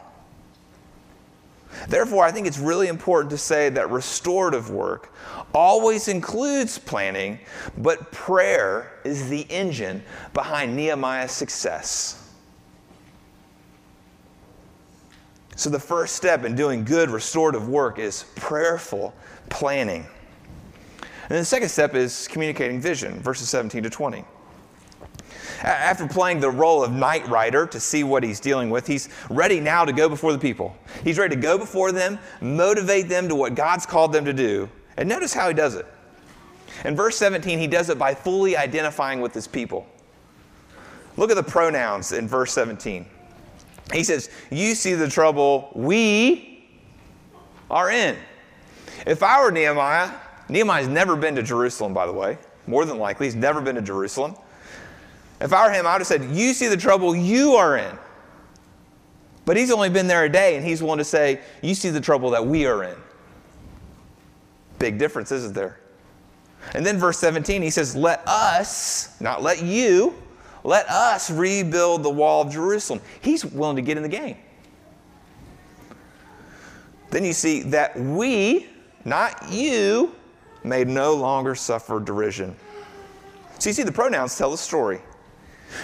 Therefore, 1.88 2.24
I 2.24 2.32
think 2.32 2.46
it's 2.46 2.58
really 2.58 2.88
important 2.88 3.30
to 3.30 3.38
say 3.38 3.68
that 3.70 3.90
restorative 3.90 4.70
work 4.70 5.12
always 5.54 6.08
includes 6.08 6.78
planning, 6.78 7.38
but 7.78 8.10
prayer 8.12 9.00
is 9.04 9.28
the 9.28 9.42
engine 9.50 10.02
behind 10.34 10.76
Nehemiah's 10.76 11.32
success. 11.32 12.18
So, 15.56 15.70
the 15.70 15.78
first 15.78 16.16
step 16.16 16.44
in 16.44 16.56
doing 16.56 16.84
good 16.84 17.10
restorative 17.10 17.68
work 17.68 17.98
is 17.98 18.24
prayerful 18.36 19.14
planning. 19.50 20.06
And 21.28 21.38
the 21.38 21.44
second 21.44 21.68
step 21.68 21.94
is 21.94 22.26
communicating 22.28 22.80
vision, 22.80 23.20
verses 23.20 23.48
17 23.48 23.82
to 23.84 23.90
20. 23.90 24.24
After 25.62 26.06
playing 26.06 26.40
the 26.40 26.50
role 26.50 26.82
of 26.82 26.92
night 26.92 27.26
rider 27.28 27.66
to 27.66 27.80
see 27.80 28.04
what 28.04 28.22
he's 28.22 28.40
dealing 28.40 28.70
with, 28.70 28.86
he's 28.86 29.08
ready 29.30 29.60
now 29.60 29.84
to 29.84 29.92
go 29.92 30.08
before 30.08 30.32
the 30.32 30.38
people. 30.38 30.76
He's 31.04 31.18
ready 31.18 31.34
to 31.34 31.40
go 31.40 31.58
before 31.58 31.92
them, 31.92 32.18
motivate 32.40 33.08
them 33.08 33.28
to 33.28 33.34
what 33.34 33.54
God's 33.54 33.86
called 33.86 34.12
them 34.12 34.24
to 34.24 34.32
do. 34.32 34.68
And 34.96 35.08
notice 35.08 35.32
how 35.32 35.48
he 35.48 35.54
does 35.54 35.74
it. 35.74 35.86
In 36.84 36.96
verse 36.96 37.16
17, 37.16 37.58
he 37.58 37.66
does 37.66 37.88
it 37.90 37.98
by 37.98 38.14
fully 38.14 38.56
identifying 38.56 39.20
with 39.20 39.34
his 39.34 39.46
people. 39.46 39.86
Look 41.16 41.30
at 41.30 41.36
the 41.36 41.42
pronouns 41.42 42.12
in 42.12 42.26
verse 42.26 42.52
17. 42.52 43.06
He 43.92 44.04
says, 44.04 44.30
You 44.50 44.74
see 44.74 44.94
the 44.94 45.08
trouble 45.08 45.70
we 45.74 46.66
are 47.70 47.90
in. 47.90 48.16
If 49.06 49.22
I 49.22 49.42
were 49.42 49.50
Nehemiah, 49.50 50.12
Nehemiah's 50.48 50.88
never 50.88 51.16
been 51.16 51.34
to 51.36 51.42
Jerusalem, 51.42 51.92
by 51.92 52.06
the 52.06 52.12
way. 52.12 52.38
More 52.66 52.84
than 52.84 52.98
likely, 52.98 53.26
he's 53.26 53.34
never 53.34 53.60
been 53.60 53.74
to 53.76 53.82
Jerusalem. 53.82 54.36
If 55.42 55.52
I 55.52 55.66
were 55.66 55.72
him, 55.72 55.86
I 55.86 55.94
would 55.94 56.00
have 56.00 56.06
said, 56.06 56.24
You 56.24 56.54
see 56.54 56.68
the 56.68 56.76
trouble 56.76 57.16
you 57.16 57.54
are 57.54 57.76
in. 57.76 57.98
But 59.44 59.56
he's 59.56 59.72
only 59.72 59.90
been 59.90 60.06
there 60.06 60.24
a 60.24 60.28
day, 60.28 60.56
and 60.56 60.64
he's 60.64 60.80
willing 60.82 60.98
to 60.98 61.04
say, 61.04 61.40
You 61.62 61.74
see 61.74 61.90
the 61.90 62.00
trouble 62.00 62.30
that 62.30 62.46
we 62.46 62.64
are 62.64 62.84
in. 62.84 62.96
Big 64.78 64.98
difference, 64.98 65.32
isn't 65.32 65.54
there? 65.54 65.80
And 66.74 66.86
then 66.86 66.96
verse 66.96 67.18
17, 67.18 67.60
he 67.60 67.70
says, 67.70 67.96
Let 67.96 68.22
us, 68.26 69.20
not 69.20 69.42
let 69.42 69.62
you, 69.62 70.14
let 70.62 70.88
us 70.88 71.28
rebuild 71.28 72.04
the 72.04 72.10
wall 72.10 72.42
of 72.42 72.52
Jerusalem. 72.52 73.00
He's 73.20 73.44
willing 73.44 73.76
to 73.76 73.82
get 73.82 73.96
in 73.96 74.04
the 74.04 74.08
game. 74.08 74.36
Then 77.10 77.24
you 77.24 77.32
see 77.32 77.62
that 77.64 77.98
we, 77.98 78.68
not 79.04 79.50
you, 79.50 80.14
may 80.62 80.84
no 80.84 81.14
longer 81.14 81.56
suffer 81.56 81.98
derision. 81.98 82.54
So 83.58 83.70
you 83.70 83.74
see, 83.74 83.82
the 83.82 83.92
pronouns 83.92 84.38
tell 84.38 84.52
the 84.52 84.56
story. 84.56 85.00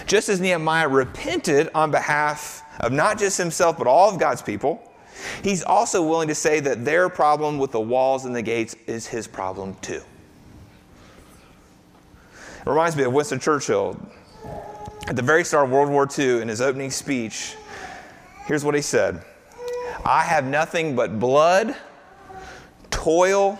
Just 0.05 0.29
as 0.29 0.39
Nehemiah 0.39 0.87
repented 0.87 1.69
on 1.73 1.91
behalf 1.91 2.63
of 2.79 2.91
not 2.91 3.19
just 3.19 3.37
himself, 3.37 3.77
but 3.77 3.87
all 3.87 4.09
of 4.09 4.19
God's 4.19 4.41
people, 4.41 4.81
he's 5.43 5.63
also 5.63 6.05
willing 6.05 6.27
to 6.27 6.35
say 6.35 6.59
that 6.59 6.85
their 6.85 7.09
problem 7.09 7.57
with 7.57 7.71
the 7.71 7.79
walls 7.79 8.25
and 8.25 8.35
the 8.35 8.41
gates 8.41 8.75
is 8.87 9.07
his 9.07 9.27
problem 9.27 9.75
too. 9.81 10.01
It 12.59 12.69
reminds 12.69 12.95
me 12.95 13.03
of 13.03 13.13
Winston 13.13 13.39
Churchill. 13.39 13.99
At 15.07 15.15
the 15.15 15.21
very 15.21 15.43
start 15.43 15.65
of 15.65 15.71
World 15.71 15.89
War 15.89 16.07
II, 16.17 16.41
in 16.41 16.47
his 16.47 16.61
opening 16.61 16.91
speech, 16.91 17.55
here's 18.45 18.63
what 18.63 18.75
he 18.75 18.81
said 18.81 19.23
I 20.05 20.21
have 20.23 20.45
nothing 20.45 20.95
but 20.95 21.19
blood, 21.19 21.75
toil, 22.91 23.57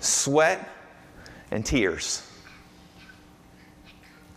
sweat, 0.00 0.68
and 1.50 1.64
tears. 1.64 2.28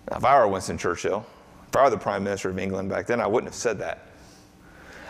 Now, 0.09 0.17
if 0.17 0.25
I 0.25 0.39
were 0.39 0.47
Winston 0.47 0.77
Churchill, 0.77 1.25
if 1.67 1.75
I 1.75 1.83
were 1.83 1.89
the 1.89 1.97
Prime 1.97 2.23
Minister 2.23 2.49
of 2.49 2.59
England 2.59 2.89
back 2.89 3.07
then, 3.07 3.19
I 3.19 3.27
wouldn't 3.27 3.51
have 3.51 3.59
said 3.59 3.79
that. 3.79 4.03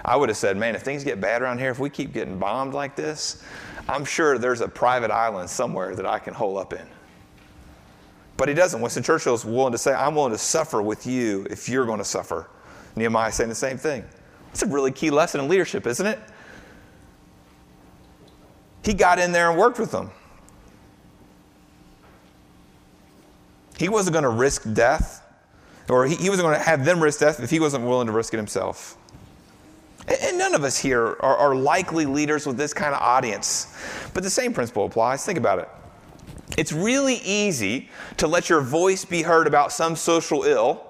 I 0.03 0.15
would 0.15 0.29
have 0.29 0.37
said, 0.37 0.57
man, 0.57 0.75
if 0.75 0.83
things 0.83 1.03
get 1.03 1.19
bad 1.19 1.41
around 1.41 1.59
here, 1.59 1.69
if 1.69 1.79
we 1.79 1.89
keep 1.89 2.13
getting 2.13 2.39
bombed 2.39 2.73
like 2.73 2.95
this, 2.95 3.43
I'm 3.89 4.05
sure 4.05 4.37
there's 4.37 4.61
a 4.61 4.67
private 4.67 5.11
island 5.11 5.49
somewhere 5.49 5.95
that 5.95 6.05
I 6.05 6.19
can 6.19 6.33
hole 6.33 6.57
up 6.57 6.73
in. 6.73 6.87
But 8.37 8.47
he 8.47 8.53
doesn't. 8.53 8.79
Winston 8.79 9.03
Churchill 9.03 9.33
is 9.33 9.43
willing 9.43 9.71
to 9.71 9.77
say, 9.77 9.93
I'm 9.93 10.15
willing 10.15 10.31
to 10.31 10.37
suffer 10.37 10.81
with 10.81 11.07
you 11.07 11.47
if 11.49 11.67
you're 11.67 11.85
going 11.85 11.97
to 11.97 12.05
suffer. 12.05 12.47
Nehemiah 12.95 13.31
saying 13.31 13.49
the 13.49 13.55
same 13.55 13.77
thing. 13.77 14.05
It's 14.51 14.63
a 14.63 14.67
really 14.67 14.91
key 14.91 15.09
lesson 15.09 15.41
in 15.41 15.47
leadership, 15.47 15.85
isn't 15.87 16.05
it? 16.05 16.19
He 18.83 18.93
got 18.93 19.19
in 19.19 19.31
there 19.31 19.49
and 19.49 19.59
worked 19.59 19.79
with 19.79 19.91
them. 19.91 20.11
He 23.77 23.89
wasn't 23.89 24.13
going 24.13 24.23
to 24.23 24.29
risk 24.29 24.63
death, 24.73 25.23
or 25.89 26.05
he, 26.05 26.15
he 26.15 26.29
wasn't 26.29 26.47
going 26.47 26.57
to 26.57 26.63
have 26.63 26.83
them 26.83 27.01
risk 27.01 27.19
death 27.19 27.39
if 27.39 27.49
he 27.49 27.59
wasn't 27.59 27.85
willing 27.85 28.07
to 28.07 28.13
risk 28.13 28.33
it 28.33 28.37
himself. 28.37 28.97
And, 30.07 30.17
and 30.21 30.37
none 30.37 30.55
of 30.55 30.63
us 30.63 30.77
here 30.77 31.17
are, 31.19 31.37
are 31.37 31.55
likely 31.55 32.05
leaders 32.05 32.45
with 32.45 32.57
this 32.57 32.73
kind 32.73 32.93
of 32.93 33.01
audience. 33.01 33.75
But 34.13 34.23
the 34.23 34.29
same 34.29 34.53
principle 34.53 34.85
applies. 34.85 35.25
Think 35.25 35.37
about 35.37 35.59
it. 35.59 35.69
It's 36.57 36.71
really 36.71 37.15
easy 37.23 37.89
to 38.17 38.27
let 38.27 38.49
your 38.49 38.61
voice 38.61 39.05
be 39.05 39.21
heard 39.21 39.47
about 39.47 39.71
some 39.71 39.95
social 39.95 40.43
ill 40.43 40.83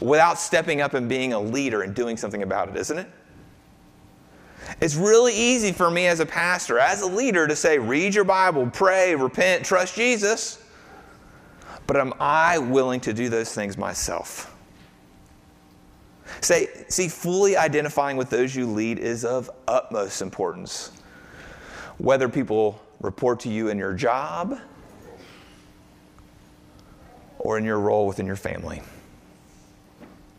without 0.00 0.38
stepping 0.38 0.80
up 0.80 0.94
and 0.94 1.08
being 1.08 1.32
a 1.34 1.40
leader 1.40 1.82
and 1.82 1.94
doing 1.94 2.16
something 2.16 2.42
about 2.42 2.68
it, 2.68 2.76
isn't 2.76 2.98
it? 2.98 3.06
It's 4.80 4.96
really 4.96 5.34
easy 5.34 5.72
for 5.72 5.90
me 5.90 6.06
as 6.06 6.20
a 6.20 6.26
pastor, 6.26 6.78
as 6.78 7.02
a 7.02 7.06
leader, 7.06 7.46
to 7.46 7.54
say, 7.54 7.78
read 7.78 8.14
your 8.14 8.24
Bible, 8.24 8.68
pray, 8.72 9.14
repent, 9.14 9.64
trust 9.64 9.94
Jesus. 9.94 10.63
But 11.86 11.96
am 11.98 12.14
I 12.18 12.58
willing 12.58 13.00
to 13.00 13.12
do 13.12 13.28
those 13.28 13.54
things 13.54 13.76
myself? 13.76 14.54
Say, 16.40 16.68
see, 16.88 17.08
fully 17.08 17.56
identifying 17.56 18.16
with 18.16 18.30
those 18.30 18.54
you 18.54 18.66
lead 18.66 18.98
is 18.98 19.24
of 19.24 19.50
utmost 19.68 20.22
importance. 20.22 20.92
Whether 21.98 22.28
people 22.28 22.80
report 23.00 23.40
to 23.40 23.50
you 23.50 23.68
in 23.68 23.78
your 23.78 23.92
job 23.92 24.58
or 27.38 27.58
in 27.58 27.64
your 27.64 27.78
role 27.78 28.06
within 28.06 28.26
your 28.26 28.36
family, 28.36 28.82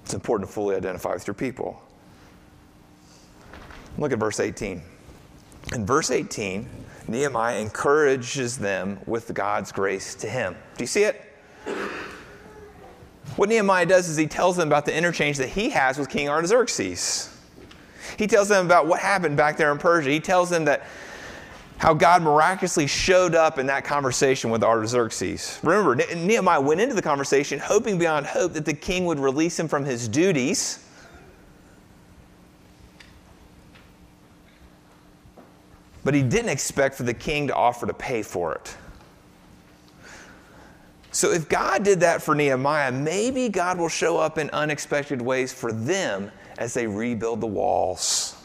it's 0.04 0.14
important 0.14 0.50
to 0.50 0.54
fully 0.54 0.76
identify 0.76 1.14
with 1.14 1.28
your 1.28 1.34
people. 1.34 1.82
Look 3.98 4.12
at 4.12 4.20
verse 4.20 4.40
18. 4.40 4.82
In 5.74 5.86
verse 5.86 6.12
18, 6.12 6.68
Nehemiah 7.08 7.60
encourages 7.60 8.58
them 8.58 9.00
with 9.06 9.34
God's 9.34 9.72
grace 9.72 10.16
to 10.16 10.28
him. 10.28 10.56
Do 10.78 10.84
you 10.84 10.88
see 10.88 11.04
it? 11.04 11.35
What 13.36 13.50
Nehemiah 13.50 13.86
does 13.86 14.08
is 14.08 14.16
he 14.16 14.28
tells 14.28 14.56
them 14.56 14.68
about 14.68 14.86
the 14.86 14.96
interchange 14.96 15.38
that 15.38 15.50
he 15.50 15.70
has 15.72 15.98
with 15.98 16.10
King 16.10 16.30
Artaxerxes. 16.30 17.36
He 18.18 18.28
tells 18.28 18.48
them 18.48 18.66
about 18.66 18.88
what 18.88 19.00
happened 19.00 19.36
back 19.36 19.58
there 19.58 19.72
in 19.72 19.78
Persia. 19.78 20.10
He 20.10 20.20
tells 20.20 20.50
them 20.50 20.66
that 20.66 20.86
how 21.78 21.94
God 21.94 22.22
miraculously 22.22 22.88
showed 22.88 23.36
up 23.36 23.60
in 23.60 23.66
that 23.66 23.84
conversation 23.84 24.50
with 24.50 24.64
Artaxerxes. 24.64 25.60
Remember, 25.62 25.96
Nehemiah 26.16 26.62
went 26.62 26.80
into 26.80 26.96
the 26.96 27.02
conversation 27.02 27.60
hoping 27.60 27.98
beyond 27.98 28.26
hope 28.26 28.54
that 28.54 28.64
the 28.64 28.74
king 28.74 29.06
would 29.06 29.20
release 29.20 29.60
him 29.60 29.68
from 29.68 29.84
his 29.84 30.08
duties. 30.08 30.80
But 36.06 36.14
he 36.14 36.22
didn't 36.22 36.50
expect 36.50 36.96
for 36.96 37.04
the 37.04 37.14
king 37.14 37.48
to 37.48 37.56
offer 37.56 37.86
to 37.86 37.94
pay 37.94 38.22
for 38.22 38.54
it. 38.54 38.78
So, 41.16 41.32
if 41.32 41.48
God 41.48 41.84
did 41.84 42.02
that 42.02 42.22
for 42.22 42.36
Nehemiah, 42.36 42.92
maybe 42.92 43.48
God 43.48 43.78
will 43.78 43.88
show 43.88 44.18
up 44.18 44.38
in 44.38 44.50
unexpected 44.50 45.22
ways 45.22 45.54
for 45.54 45.72
them 45.72 46.30
as 46.58 46.74
they 46.74 46.88
rebuild 46.88 47.40
the 47.40 47.48
walls. 47.48 48.36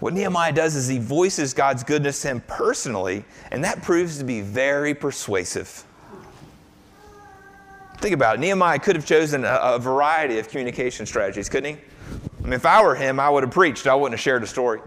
What 0.00 0.12
Nehemiah 0.12 0.52
does 0.52 0.74
is 0.74 0.88
he 0.88 0.98
voices 0.98 1.54
God's 1.54 1.84
goodness 1.84 2.20
to 2.22 2.28
him 2.30 2.42
personally, 2.48 3.24
and 3.52 3.62
that 3.62 3.80
proves 3.80 4.18
to 4.18 4.24
be 4.24 4.40
very 4.40 4.92
persuasive. 4.92 5.84
Think 7.98 8.14
about 8.14 8.34
it. 8.34 8.40
Nehemiah 8.40 8.80
could 8.80 8.96
have 8.96 9.06
chosen 9.06 9.44
a, 9.44 9.60
a 9.62 9.78
variety 9.78 10.40
of 10.40 10.48
communication 10.48 11.06
strategies, 11.06 11.48
couldn't 11.48 11.76
he? 11.76 11.80
I 12.40 12.42
mean, 12.42 12.54
if 12.54 12.66
I 12.66 12.82
were 12.82 12.96
him, 12.96 13.20
I 13.20 13.30
would 13.30 13.44
have 13.44 13.52
preached. 13.52 13.86
I 13.86 13.94
wouldn't 13.94 14.14
have 14.14 14.20
shared 14.20 14.42
a 14.42 14.48
story. 14.48 14.80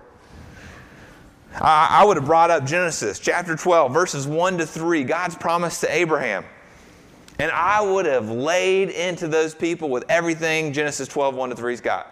I, 1.55 2.01
I 2.01 2.05
would 2.05 2.17
have 2.17 2.25
brought 2.25 2.51
up 2.51 2.65
Genesis 2.65 3.19
chapter 3.19 3.55
12, 3.55 3.93
verses 3.93 4.27
1 4.27 4.57
to 4.57 4.65
3, 4.65 5.03
God's 5.03 5.35
promise 5.35 5.79
to 5.81 5.93
Abraham. 5.93 6.45
And 7.39 7.51
I 7.51 7.81
would 7.81 8.05
have 8.05 8.29
laid 8.29 8.89
into 8.89 9.27
those 9.27 9.55
people 9.55 9.89
with 9.89 10.03
everything 10.09 10.73
Genesis 10.73 11.07
12, 11.07 11.35
1 11.35 11.49
to 11.49 11.55
3's 11.55 11.81
got. 11.81 12.09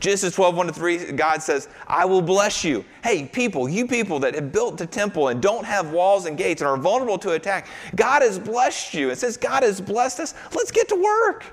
Genesis 0.00 0.34
12, 0.34 0.56
1 0.56 0.66
to 0.68 0.72
3, 0.72 1.12
God 1.12 1.42
says, 1.42 1.68
I 1.86 2.04
will 2.04 2.22
bless 2.22 2.64
you. 2.64 2.84
Hey, 3.02 3.26
people, 3.26 3.68
you 3.68 3.86
people 3.86 4.18
that 4.20 4.34
have 4.34 4.52
built 4.52 4.78
the 4.78 4.86
temple 4.86 5.28
and 5.28 5.42
don't 5.42 5.64
have 5.64 5.92
walls 5.92 6.26
and 6.26 6.36
gates 6.36 6.62
and 6.62 6.68
are 6.68 6.76
vulnerable 6.76 7.18
to 7.18 7.32
attack, 7.32 7.68
God 7.94 8.22
has 8.22 8.38
blessed 8.38 8.94
you. 8.94 9.10
It 9.10 9.18
says, 9.18 9.36
God 9.36 9.62
has 9.62 9.80
blessed 9.80 10.20
us. 10.20 10.34
Let's 10.54 10.70
get 10.70 10.88
to 10.88 10.96
work. 10.96 11.44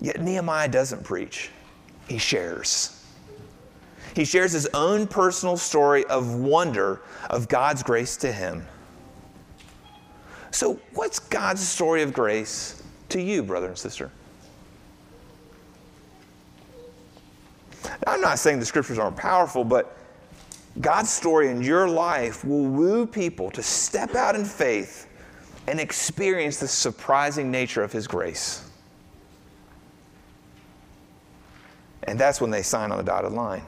Yet 0.00 0.20
Nehemiah 0.20 0.68
doesn't 0.68 1.04
preach, 1.04 1.50
he 2.08 2.18
shares. 2.18 3.01
He 4.14 4.24
shares 4.24 4.52
his 4.52 4.66
own 4.74 5.06
personal 5.06 5.56
story 5.56 6.04
of 6.06 6.34
wonder 6.34 7.00
of 7.30 7.48
God's 7.48 7.82
grace 7.82 8.16
to 8.18 8.32
him. 8.32 8.66
So, 10.50 10.78
what's 10.92 11.18
God's 11.18 11.66
story 11.66 12.02
of 12.02 12.12
grace 12.12 12.82
to 13.08 13.20
you, 13.20 13.42
brother 13.42 13.68
and 13.68 13.78
sister? 13.78 14.10
I'm 18.06 18.20
not 18.20 18.38
saying 18.38 18.58
the 18.60 18.66
scriptures 18.66 18.98
aren't 18.98 19.16
powerful, 19.16 19.64
but 19.64 19.96
God's 20.80 21.10
story 21.10 21.48
in 21.48 21.62
your 21.62 21.88
life 21.88 22.44
will 22.44 22.66
woo 22.66 23.06
people 23.06 23.50
to 23.52 23.62
step 23.62 24.14
out 24.14 24.34
in 24.34 24.44
faith 24.44 25.08
and 25.66 25.80
experience 25.80 26.58
the 26.58 26.68
surprising 26.68 27.50
nature 27.50 27.82
of 27.82 27.92
His 27.92 28.06
grace. 28.06 28.68
And 32.04 32.18
that's 32.18 32.40
when 32.40 32.50
they 32.50 32.62
sign 32.62 32.90
on 32.90 32.98
the 32.98 33.04
dotted 33.04 33.32
line. 33.32 33.64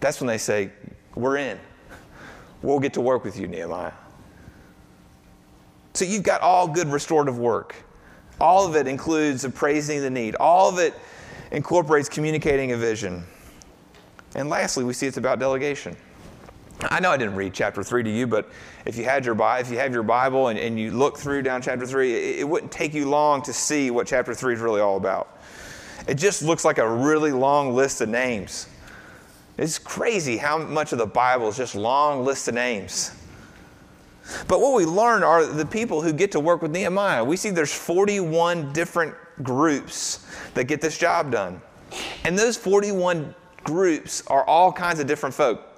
That's 0.00 0.20
when 0.20 0.28
they 0.28 0.38
say, 0.38 0.70
We're 1.14 1.36
in. 1.36 1.58
We'll 2.62 2.80
get 2.80 2.94
to 2.94 3.00
work 3.00 3.24
with 3.24 3.38
you, 3.38 3.46
Nehemiah. 3.46 3.92
So 5.94 6.04
you've 6.04 6.22
got 6.22 6.40
all 6.40 6.68
good 6.68 6.88
restorative 6.88 7.38
work. 7.38 7.74
All 8.40 8.66
of 8.66 8.76
it 8.76 8.86
includes 8.86 9.44
appraising 9.44 10.02
the 10.02 10.10
need, 10.10 10.34
all 10.36 10.68
of 10.68 10.78
it 10.78 10.94
incorporates 11.52 12.08
communicating 12.08 12.72
a 12.72 12.76
vision. 12.76 13.24
And 14.34 14.50
lastly, 14.50 14.84
we 14.84 14.92
see 14.92 15.06
it's 15.06 15.16
about 15.16 15.38
delegation. 15.38 15.96
I 16.82 17.00
know 17.00 17.10
I 17.10 17.16
didn't 17.16 17.36
read 17.36 17.54
chapter 17.54 17.82
3 17.82 18.02
to 18.02 18.10
you, 18.10 18.26
but 18.26 18.50
if 18.84 18.98
you 18.98 19.04
had 19.04 19.24
your 19.24 19.36
if 19.58 19.70
you 19.70 19.78
have 19.78 19.94
your 19.94 20.02
Bible 20.02 20.48
and, 20.48 20.58
and 20.58 20.78
you 20.78 20.90
look 20.90 21.16
through 21.16 21.42
down 21.42 21.62
chapter 21.62 21.86
3, 21.86 22.12
it, 22.12 22.40
it 22.40 22.48
wouldn't 22.48 22.70
take 22.70 22.92
you 22.92 23.08
long 23.08 23.40
to 23.42 23.52
see 23.52 23.90
what 23.90 24.06
chapter 24.06 24.34
3 24.34 24.54
is 24.54 24.60
really 24.60 24.82
all 24.82 24.98
about. 24.98 25.40
It 26.06 26.16
just 26.16 26.42
looks 26.42 26.64
like 26.64 26.76
a 26.76 26.88
really 26.88 27.32
long 27.32 27.74
list 27.74 28.02
of 28.02 28.10
names. 28.10 28.68
It's 29.58 29.78
crazy 29.78 30.36
how 30.36 30.58
much 30.58 30.92
of 30.92 30.98
the 30.98 31.06
Bible 31.06 31.48
is 31.48 31.56
just 31.56 31.74
long 31.74 32.24
lists 32.24 32.46
of 32.48 32.54
names. 32.54 33.12
But 34.48 34.60
what 34.60 34.74
we 34.74 34.84
learn 34.84 35.22
are 35.22 35.46
the 35.46 35.64
people 35.64 36.02
who 36.02 36.12
get 36.12 36.32
to 36.32 36.40
work 36.40 36.60
with 36.60 36.72
Nehemiah. 36.72 37.24
We 37.24 37.36
see 37.36 37.50
there's 37.50 37.72
41 37.72 38.72
different 38.72 39.14
groups 39.42 40.26
that 40.54 40.64
get 40.64 40.80
this 40.80 40.98
job 40.98 41.30
done. 41.30 41.60
And 42.24 42.38
those 42.38 42.56
41 42.56 43.34
groups 43.64 44.22
are 44.26 44.44
all 44.44 44.72
kinds 44.72 45.00
of 45.00 45.06
different 45.06 45.34
folk. 45.34 45.75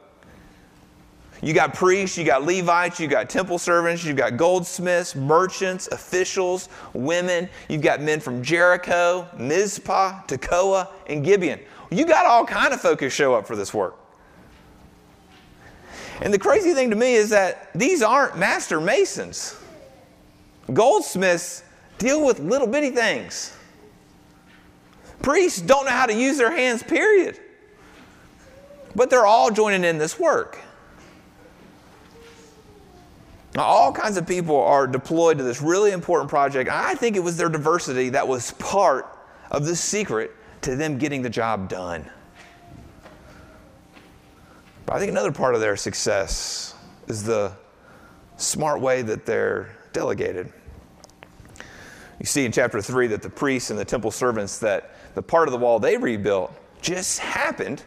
You 1.40 1.54
got 1.54 1.72
priests, 1.72 2.18
you 2.18 2.24
got 2.24 2.44
Levites, 2.44 2.98
you 2.98 3.06
got 3.06 3.30
temple 3.30 3.58
servants, 3.58 4.04
you 4.04 4.12
got 4.12 4.36
goldsmiths, 4.36 5.14
merchants, 5.14 5.86
officials, 5.88 6.68
women. 6.94 7.48
You've 7.68 7.82
got 7.82 8.00
men 8.00 8.18
from 8.18 8.42
Jericho, 8.42 9.28
Mizpah, 9.36 10.22
Tekoa, 10.26 10.88
and 11.06 11.24
Gibeon. 11.24 11.60
You 11.90 12.06
got 12.06 12.26
all 12.26 12.44
kind 12.44 12.74
of 12.74 12.80
folks 12.80 13.12
show 13.12 13.34
up 13.34 13.46
for 13.46 13.54
this 13.54 13.72
work. 13.72 13.96
And 16.20 16.34
the 16.34 16.38
crazy 16.38 16.74
thing 16.74 16.90
to 16.90 16.96
me 16.96 17.14
is 17.14 17.30
that 17.30 17.70
these 17.74 18.02
aren't 18.02 18.36
master 18.36 18.80
masons. 18.80 19.56
Goldsmiths 20.72 21.62
deal 21.98 22.24
with 22.24 22.40
little 22.40 22.66
bitty 22.66 22.90
things. 22.90 23.56
Priests 25.22 25.60
don't 25.60 25.84
know 25.84 25.92
how 25.92 26.06
to 26.06 26.14
use 26.14 26.36
their 26.36 26.50
hands, 26.50 26.82
period. 26.82 27.38
But 28.96 29.10
they're 29.10 29.26
all 29.26 29.50
joining 29.50 29.84
in 29.84 29.98
this 29.98 30.18
work. 30.18 30.58
Now, 33.58 33.64
all 33.64 33.92
kinds 33.92 34.16
of 34.16 34.24
people 34.24 34.56
are 34.62 34.86
deployed 34.86 35.38
to 35.38 35.42
this 35.42 35.60
really 35.60 35.90
important 35.90 36.30
project. 36.30 36.70
I 36.70 36.94
think 36.94 37.16
it 37.16 37.24
was 37.24 37.36
their 37.36 37.48
diversity 37.48 38.10
that 38.10 38.28
was 38.28 38.52
part 38.52 39.18
of 39.50 39.66
the 39.66 39.74
secret 39.74 40.30
to 40.60 40.76
them 40.76 40.96
getting 40.96 41.22
the 41.22 41.28
job 41.28 41.68
done. 41.68 42.08
But 44.86 44.94
I 44.94 45.00
think 45.00 45.10
another 45.10 45.32
part 45.32 45.56
of 45.56 45.60
their 45.60 45.76
success 45.76 46.76
is 47.08 47.24
the 47.24 47.50
smart 48.36 48.80
way 48.80 49.02
that 49.02 49.26
they're 49.26 49.76
delegated. 49.92 50.52
You 52.20 52.26
see 52.26 52.44
in 52.44 52.52
chapter 52.52 52.80
3 52.80 53.08
that 53.08 53.22
the 53.22 53.30
priests 53.30 53.70
and 53.70 53.78
the 53.78 53.84
temple 53.84 54.12
servants, 54.12 54.60
that 54.60 54.94
the 55.16 55.22
part 55.22 55.48
of 55.48 55.52
the 55.52 55.58
wall 55.58 55.80
they 55.80 55.96
rebuilt 55.96 56.52
just 56.80 57.18
happened 57.18 57.82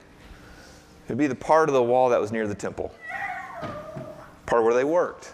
to 1.07 1.15
be 1.15 1.27
the 1.27 1.35
part 1.35 1.69
of 1.69 1.73
the 1.73 1.81
wall 1.81 2.09
that 2.09 2.19
was 2.19 2.33
near 2.33 2.45
the 2.45 2.55
temple, 2.55 2.93
part 4.45 4.65
where 4.65 4.73
they 4.73 4.83
worked. 4.83 5.33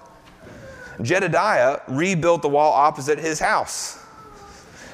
Jedediah 1.02 1.82
rebuilt 1.88 2.42
the 2.42 2.50
wall 2.50 2.74
opposite 2.74 3.20
his 3.20 3.40
house. 3.40 4.04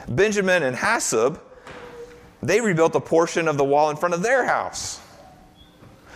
Benjamin 0.07 0.63
and 0.63 0.75
Hasshub 0.75 1.39
they 2.43 2.59
rebuilt 2.59 2.95
a 2.95 2.99
portion 2.99 3.47
of 3.47 3.57
the 3.57 3.63
wall 3.63 3.89
in 3.89 3.95
front 3.95 4.13
of 4.13 4.21
their 4.21 4.45
house. 4.45 4.99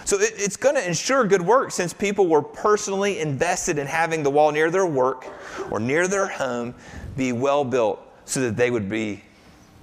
So 0.03 0.19
it, 0.19 0.33
it's 0.37 0.57
going 0.57 0.75
to 0.75 0.85
ensure 0.85 1.25
good 1.25 1.41
work 1.41 1.71
since 1.71 1.93
people 1.93 2.27
were 2.27 2.41
personally 2.41 3.19
invested 3.19 3.77
in 3.77 3.87
having 3.87 4.23
the 4.23 4.29
wall 4.29 4.51
near 4.51 4.69
their 4.69 4.85
work 4.85 5.25
or 5.71 5.79
near 5.79 6.07
their 6.07 6.27
home 6.27 6.75
be 7.15 7.31
well 7.31 7.63
built 7.63 7.99
so 8.25 8.41
that 8.41 8.57
they 8.57 8.71
would 8.71 8.89
be 8.89 9.21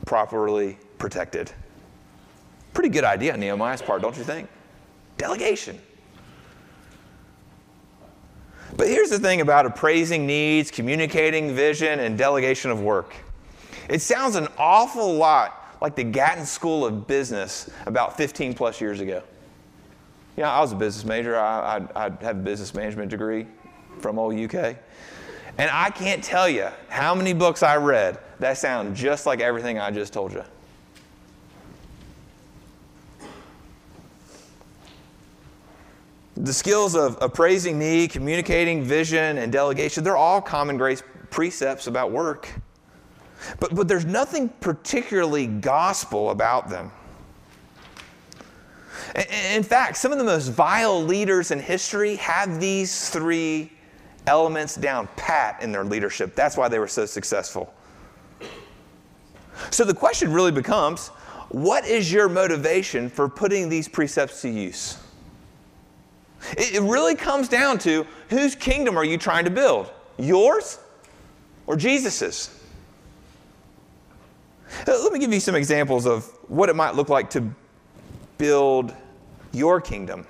properly 0.07 0.79
protected. 0.99 1.51
Pretty 2.75 2.91
good 2.91 3.05
idea 3.05 3.33
on 3.33 3.41
Nehemiah's 3.41 3.83
part, 3.83 4.03
don't 4.03 4.17
you 4.17 4.25
think? 4.25 4.49
Delegation. 5.17 5.79
But 8.77 8.89
here's 8.89 9.11
the 9.11 9.19
thing 9.19 9.41
about 9.41 9.67
appraising 9.67 10.27
needs, 10.27 10.71
communicating 10.71 11.55
vision, 11.55 12.01
and 12.01 12.19
delegation 12.19 12.71
of 12.71 12.81
work. 12.81 13.15
It 13.89 14.01
sounds 14.01 14.35
an 14.35 14.49
awful 14.59 15.15
lot 15.15 15.77
like 15.81 15.95
the 15.95 16.05
Gatton 16.05 16.47
School 16.47 16.85
of 16.85 17.07
Business 17.07 17.71
about 17.87 18.17
15 18.17 18.55
plus 18.55 18.81
years 18.81 19.01
ago. 19.01 19.23
Yeah, 20.37 20.51
I 20.51 20.61
was 20.61 20.73
a 20.73 20.77
business 20.77 21.05
major. 21.05 21.39
I, 21.39 21.87
I, 21.95 22.07
I 22.07 22.11
have 22.23 22.37
a 22.37 22.41
business 22.41 22.75
management 22.75 23.11
degree 23.11 23.47
from 24.01 24.19
old 24.19 24.35
UK. 24.35 24.77
And 25.59 25.71
I 25.71 25.91
can't 25.91 26.25
tell 26.25 26.49
you 26.49 26.69
how 26.89 27.15
many 27.15 27.33
books 27.33 27.63
I 27.63 27.77
read 27.77 28.19
that 28.41 28.59
sound 28.59 28.97
just 28.97 29.27
like 29.27 29.41
everything 29.41 29.79
I 29.79 29.93
just 29.93 30.13
told 30.13 30.33
you. 30.33 30.43
The 36.37 36.53
skills 36.53 36.97
of 36.97 37.17
appraising 37.21 37.79
need, 37.79 38.11
communicating 38.11 38.83
vision, 38.83 39.39
and 39.39 39.53
delegation, 39.53 40.03
they're 40.03 40.17
all 40.17 40.41
common 40.41 40.77
grace 40.77 41.03
precepts 41.31 41.87
about 41.87 42.11
work. 42.11 42.49
But, 43.61 43.75
but 43.75 43.89
there's 43.89 44.05
nothing 44.05 44.49
particularly 44.49 45.47
gospel 45.47 46.31
about 46.31 46.69
them. 46.69 46.91
In 49.55 49.63
fact, 49.63 49.97
some 49.97 50.13
of 50.13 50.19
the 50.19 50.25
most 50.25 50.49
vile 50.49 51.03
leaders 51.03 51.51
in 51.51 51.61
history 51.61 52.17
have 52.17 52.59
these 52.59 53.11
three 53.11 53.71
elements 54.27 54.75
down 54.75 55.09
pat 55.17 55.63
in 55.63 55.71
their 55.71 55.85
leadership. 55.85 56.35
That's 56.35 56.57
why 56.57 56.69
they 56.69 56.79
were 56.79 56.89
so 56.89 57.07
successful. 57.07 57.73
So 59.71 59.85
the 59.85 59.95
question 59.95 60.33
really 60.33 60.53
becomes 60.53 61.09
what 61.51 61.87
is 61.87 62.11
your 62.11 62.29
motivation 62.29 63.09
for 63.09 63.29
putting 63.29 63.69
these 63.69 63.87
precepts 63.87 64.43
to 64.43 64.49
use? 64.49 64.99
It, 66.53 66.83
really 66.83 67.15
comes 67.15 67.49
down 67.49 67.79
to 67.81 68.07
whose 68.29 68.55
kingdom 68.55 68.97
are 68.97 69.05
you 69.05 69.19
trying 69.19 69.45
to 69.45 69.51
build? 69.51 69.91
Yours 70.19 70.79
or 71.67 71.77
Jesus's? 71.77 72.61
Uh, 74.87 74.93
let 75.03 75.13
me 75.13 75.19
give 75.19 75.33
you 75.33 75.41
some 75.41 75.55
examples 75.55 76.07
of 76.07 76.27
what 76.49 76.69
it 76.69 76.77
might 76.77 76.95
look 76.95 77.09
like 77.09 77.31
to 77.31 77.49
build 78.39 78.95
your 79.53 79.81
kingdom. 79.81 80.27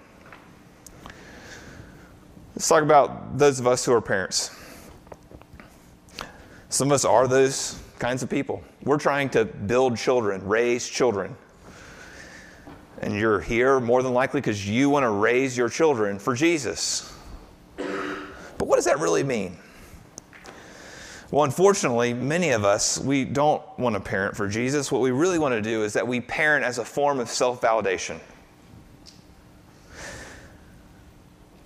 Let's 2.55 2.69
talk 2.69 2.83
about 2.83 3.37
those 3.37 3.59
of 3.59 3.67
us 3.67 3.85
who 3.85 3.93
are 3.93 4.01
parents. 4.01 4.51
Some 6.69 6.89
of 6.89 6.93
us 6.93 7.05
are 7.05 7.27
those 7.27 7.81
kinds 7.99 8.23
of 8.23 8.31
people. 8.31 8.63
We're 8.83 8.99
trying 8.99 9.31
to 9.31 9.45
build 9.45 9.97
children, 9.97 10.47
raise 10.47 10.89
children. 10.89 11.37
And 13.05 13.15
you're 13.15 13.39
here 13.39 13.81
more 13.81 14.03
than 14.03 14.15
likely 14.15 14.41
because 14.41 14.67
you 14.67 14.89
want 14.89 15.05
to 15.05 15.11
raise 15.11 15.59
your 15.59 15.69
children 15.69 16.19
for 16.19 16.35
Jesus. 16.35 17.13
But 17.77 18.67
what 18.67 18.77
does 18.77 18.87
that 18.87 18.99
really 18.99 19.23
mean? 19.23 19.59
Well, 21.31 21.45
unfortunately, 21.45 22.15
many 22.15 22.53
of 22.53 22.65
us, 22.65 22.99
we 22.99 23.27
don't 23.27 23.63
want 23.79 23.95
to 23.95 24.01
parent 24.01 24.35
for 24.35 24.49
Jesus. 24.49 24.91
What 24.91 25.03
we 25.03 25.11
really 25.11 25.39
want 25.39 25.53
to 25.53 25.61
do 25.61 25.85
is 25.85 25.93
that 25.93 26.09
we 26.09 26.23
parent 26.23 26.65
as 26.65 26.79
a 26.79 26.85
form 26.85 27.21
of 27.21 27.29
self 27.29 27.61
validation. 27.61 28.19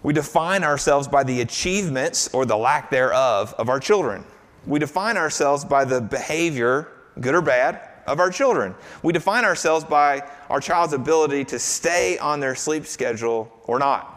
We 0.02 0.12
define 0.12 0.64
ourselves 0.64 1.06
by 1.06 1.22
the 1.22 1.40
achievements 1.42 2.34
or 2.34 2.46
the 2.46 2.56
lack 2.56 2.90
thereof 2.90 3.54
of 3.58 3.68
our 3.68 3.78
children. 3.78 4.24
We 4.66 4.80
define 4.80 5.16
ourselves 5.16 5.64
by 5.64 5.84
the 5.84 6.00
behavior, 6.00 6.88
good 7.20 7.36
or 7.36 7.42
bad, 7.42 7.80
of 8.08 8.20
our 8.20 8.30
children. 8.30 8.74
We 9.02 9.12
define 9.12 9.44
ourselves 9.44 9.84
by 9.84 10.28
our 10.48 10.60
child's 10.60 10.92
ability 10.92 11.44
to 11.46 11.58
stay 11.58 12.18
on 12.18 12.40
their 12.40 12.54
sleep 12.54 12.86
schedule 12.86 13.52
or 13.64 13.78
not. 13.78 14.14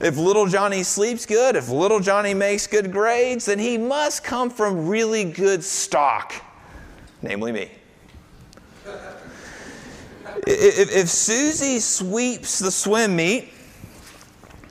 If 0.00 0.16
little 0.16 0.46
Johnny 0.46 0.82
sleeps 0.82 1.26
good, 1.26 1.56
if 1.56 1.68
little 1.68 2.00
Johnny 2.00 2.32
makes 2.32 2.66
good 2.66 2.90
grades, 2.90 3.44
then 3.44 3.58
he 3.58 3.76
must 3.76 4.24
come 4.24 4.48
from 4.48 4.88
really 4.88 5.24
good 5.24 5.62
stock, 5.62 6.32
namely 7.22 7.52
me. 7.52 7.70
If, 10.46 10.94
if 10.94 11.08
Susie 11.08 11.80
sweeps 11.80 12.58
the 12.58 12.70
swim 12.70 13.14
meet, 13.14 13.50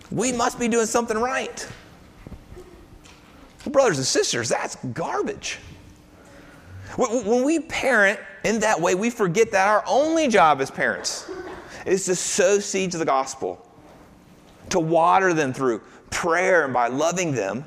we 0.09 0.31
must 0.31 0.59
be 0.59 0.67
doing 0.67 0.87
something 0.87 1.17
right. 1.17 1.67
Brothers 3.67 3.97
and 3.97 4.07
sisters, 4.07 4.49
that's 4.49 4.77
garbage. 4.93 5.59
When 6.99 7.45
we 7.45 7.61
parent 7.61 8.19
in 8.43 8.59
that 8.59 8.81
way, 8.81 8.93
we 8.93 9.09
forget 9.09 9.51
that 9.51 9.69
our 9.69 9.85
only 9.87 10.27
job 10.27 10.59
as 10.59 10.69
parents 10.69 11.31
is 11.85 12.03
to 12.05 12.15
sow 12.15 12.59
seeds 12.59 12.93
of 12.93 12.99
the 12.99 13.05
gospel 13.05 13.65
to 14.67 14.81
water 14.81 15.33
them 15.33 15.53
through 15.53 15.81
prayer 16.09 16.65
and 16.65 16.73
by 16.73 16.87
loving 16.87 17.31
them 17.31 17.63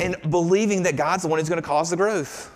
and 0.00 0.16
believing 0.30 0.82
that 0.82 0.96
God's 0.96 1.22
the 1.22 1.28
one 1.28 1.38
who's 1.38 1.48
going 1.48 1.62
to 1.62 1.66
cause 1.66 1.90
the 1.90 1.96
growth. 1.96 2.50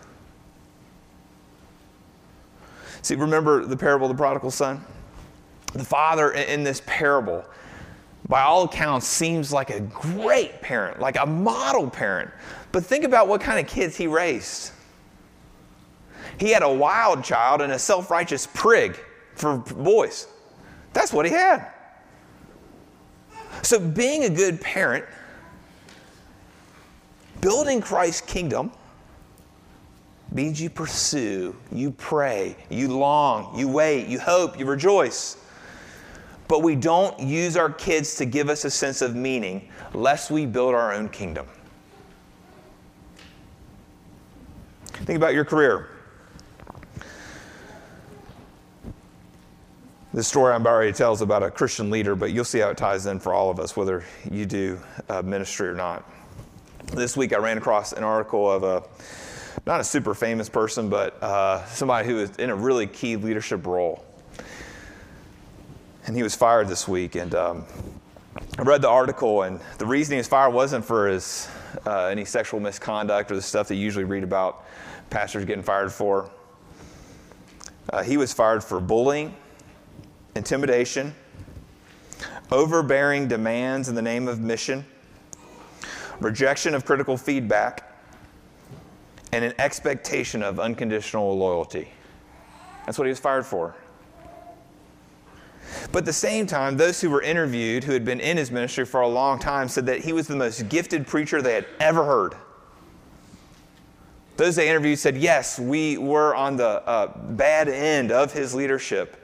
See, 3.03 3.15
remember 3.15 3.65
the 3.65 3.77
parable 3.77 4.11
of 4.11 4.17
the 4.17 4.21
prodigal 4.21 4.51
son? 4.51 4.85
The 5.75 5.85
father 5.85 6.33
in 6.33 6.65
this 6.65 6.83
parable, 6.87 7.45
by 8.29 8.43
all 8.43 8.65
accounts, 8.65 9.07
seems 9.07 9.53
like 9.53 9.71
a 9.71 9.81
great 9.81 10.61
parent, 10.61 10.99
like 10.99 11.17
a 11.17 11.27
model 11.27 11.89
parent. 11.89 12.33
But 12.73 12.85
think 12.85 13.05
about 13.05 13.29
what 13.29 13.41
kind 13.41 13.61
of 13.61 13.71
kids 13.71 13.97
he 13.97 14.07
raised. 14.07 14.73
He 16.39 16.51
had 16.51 16.63
a 16.63 16.73
wild 16.73 17.23
child 17.23 17.61
and 17.61 17.73
a 17.73 17.79
self 17.79 18.11
righteous 18.11 18.49
prig 18.53 18.99
for 19.35 19.59
boys. 19.59 20.27
That's 20.93 21.13
what 21.13 21.27
he 21.27 21.33
had. 21.33 21.71
So, 23.63 23.79
being 23.79 24.25
a 24.25 24.31
good 24.31 24.61
parent, 24.61 25.05
building 27.41 27.81
Christ's 27.81 28.23
kingdom, 28.23 28.73
means 30.33 30.61
you 30.61 30.71
pursue, 30.71 31.55
you 31.71 31.91
pray, 31.91 32.57
you 32.71 32.89
long, 32.89 33.57
you 33.59 33.69
wait, 33.69 34.09
you 34.09 34.19
hope, 34.19 34.59
you 34.59 34.65
rejoice. 34.65 35.37
But 36.49 36.63
we 36.63 36.75
don't 36.75 37.19
use 37.21 37.57
our 37.57 37.71
kids 37.71 38.17
to 38.17 38.25
give 38.25 38.49
us 38.49 38.65
a 38.65 38.71
sense 38.71 39.03
of 39.03 39.15
meaning 39.15 39.69
lest 39.95 40.31
we 40.31 40.47
build 40.47 40.75
our 40.75 40.93
own 40.93 41.09
kingdom. 41.09 41.47
Think 44.93 45.17
about 45.17 45.35
your 45.35 45.45
career. 45.45 45.89
This 50.15 50.29
story 50.29 50.53
I'm 50.53 50.61
about 50.61 50.81
to 50.83 50.93
tell 50.93 51.13
is 51.13 51.23
about 51.23 51.43
a 51.43 51.51
Christian 51.51 51.91
leader, 51.91 52.15
but 52.15 52.33
you'll 52.33 52.45
see 52.45 52.59
how 52.59 52.69
it 52.69 52.77
ties 52.77 53.07
in 53.07 53.19
for 53.19 53.33
all 53.33 53.51
of 53.51 53.59
us, 53.59 53.77
whether 53.77 54.05
you 54.31 54.45
do 54.45 54.79
uh, 55.09 55.23
ministry 55.23 55.69
or 55.69 55.75
not. 55.75 56.09
This 56.93 57.17
week 57.17 57.33
I 57.33 57.39
ran 57.39 57.57
across 57.57 57.93
an 57.93 58.05
article 58.05 58.51
of 58.51 58.63
a 58.63 58.83
not 59.67 59.81
a 59.81 59.85
super 59.85 60.15
famous 60.15 60.49
person, 60.49 60.89
but 60.89 61.23
uh, 61.23 61.65
somebody 61.67 62.07
who 62.07 62.19
is 62.19 62.37
in 62.37 62.51
a 62.51 62.57
really 62.57 62.87
key 62.87 63.17
leadership 63.17 63.67
role. 63.67 64.05
And 66.07 66.17
he 66.17 66.23
was 66.23 66.35
fired 66.35 66.69
this 66.69 66.89
week. 66.89 67.15
And 67.15 67.35
um, 67.35 67.65
I 68.59 68.63
read 68.63 68.83
the 68.83 68.89
article, 68.89 69.43
and 69.43 69.61
the 69.79 69.87
reason 69.87 70.13
he 70.13 70.19
was 70.19 70.29
fired 70.29 70.53
wasn't 70.53 70.85
for 70.85 71.09
his 71.09 71.49
uh, 71.87 72.07
any 72.07 72.25
sexual 72.25 72.61
misconduct 72.61 73.31
or 73.31 73.35
the 73.35 73.43
stuff 73.43 73.69
that 73.69 73.77
you 73.77 73.83
usually 73.83 74.05
read 74.05 74.25
about 74.25 74.65
pastors 75.11 75.45
getting 75.45 75.63
fired 75.63 75.93
for. 75.93 76.31
Uh, 77.91 78.03
he 78.03 78.17
was 78.17 78.33
fired 78.33 78.63
for 78.63 78.81
bullying 78.81 79.35
intimidation, 80.35 81.15
overbearing 82.51 83.29
demands 83.29 83.89
in 83.89 83.95
the 83.95 84.03
name 84.03 84.29
of 84.29 84.41
mission, 84.41 84.85
rejection 86.21 86.75
of 86.75 86.85
critical 86.85 87.17
feedback, 87.17 87.89
and 89.33 89.45
an 89.45 89.55
expectation 89.59 90.43
of 90.43 90.61
unconditional 90.61 91.37
loyalty. 91.37 91.89
That's 92.87 92.99
what 92.99 93.05
he 93.05 93.11
was 93.11 93.21
fired 93.21 93.47
for. 93.47 93.75
But 95.91 96.01
at 96.01 96.05
the 96.05 96.13
same 96.13 96.47
time, 96.47 96.77
those 96.77 97.01
who 97.01 97.11
were 97.11 97.23
interviewed, 97.23 97.85
who 97.85 97.93
had 97.93 98.05
been 98.05 98.21
in 98.21 98.37
his 98.37 98.51
ministry 98.51 98.85
for 98.85 99.01
a 99.01 99.09
long 99.09 99.39
time, 99.39 99.69
said 99.69 99.87
that 99.87 100.01
he 100.01 100.13
was 100.13 100.27
the 100.27 100.37
most 100.37 100.69
gifted 100.69 101.07
preacher 101.07 101.43
they 101.43 101.55
had 101.55 101.67
ever 101.81 102.05
heard. 102.05 102.35
Those 104.37 104.57
they 104.57 104.69
interviewed 104.69 104.99
said, 104.99 105.17
Yes, 105.17 105.59
we 105.59 105.99
were 105.99 106.35
on 106.35 106.57
the 106.57 106.87
uh, 106.87 107.17
bad 107.33 107.69
end 107.69 108.11
of 108.11 108.33
his 108.33 108.55
leadership. 108.55 109.19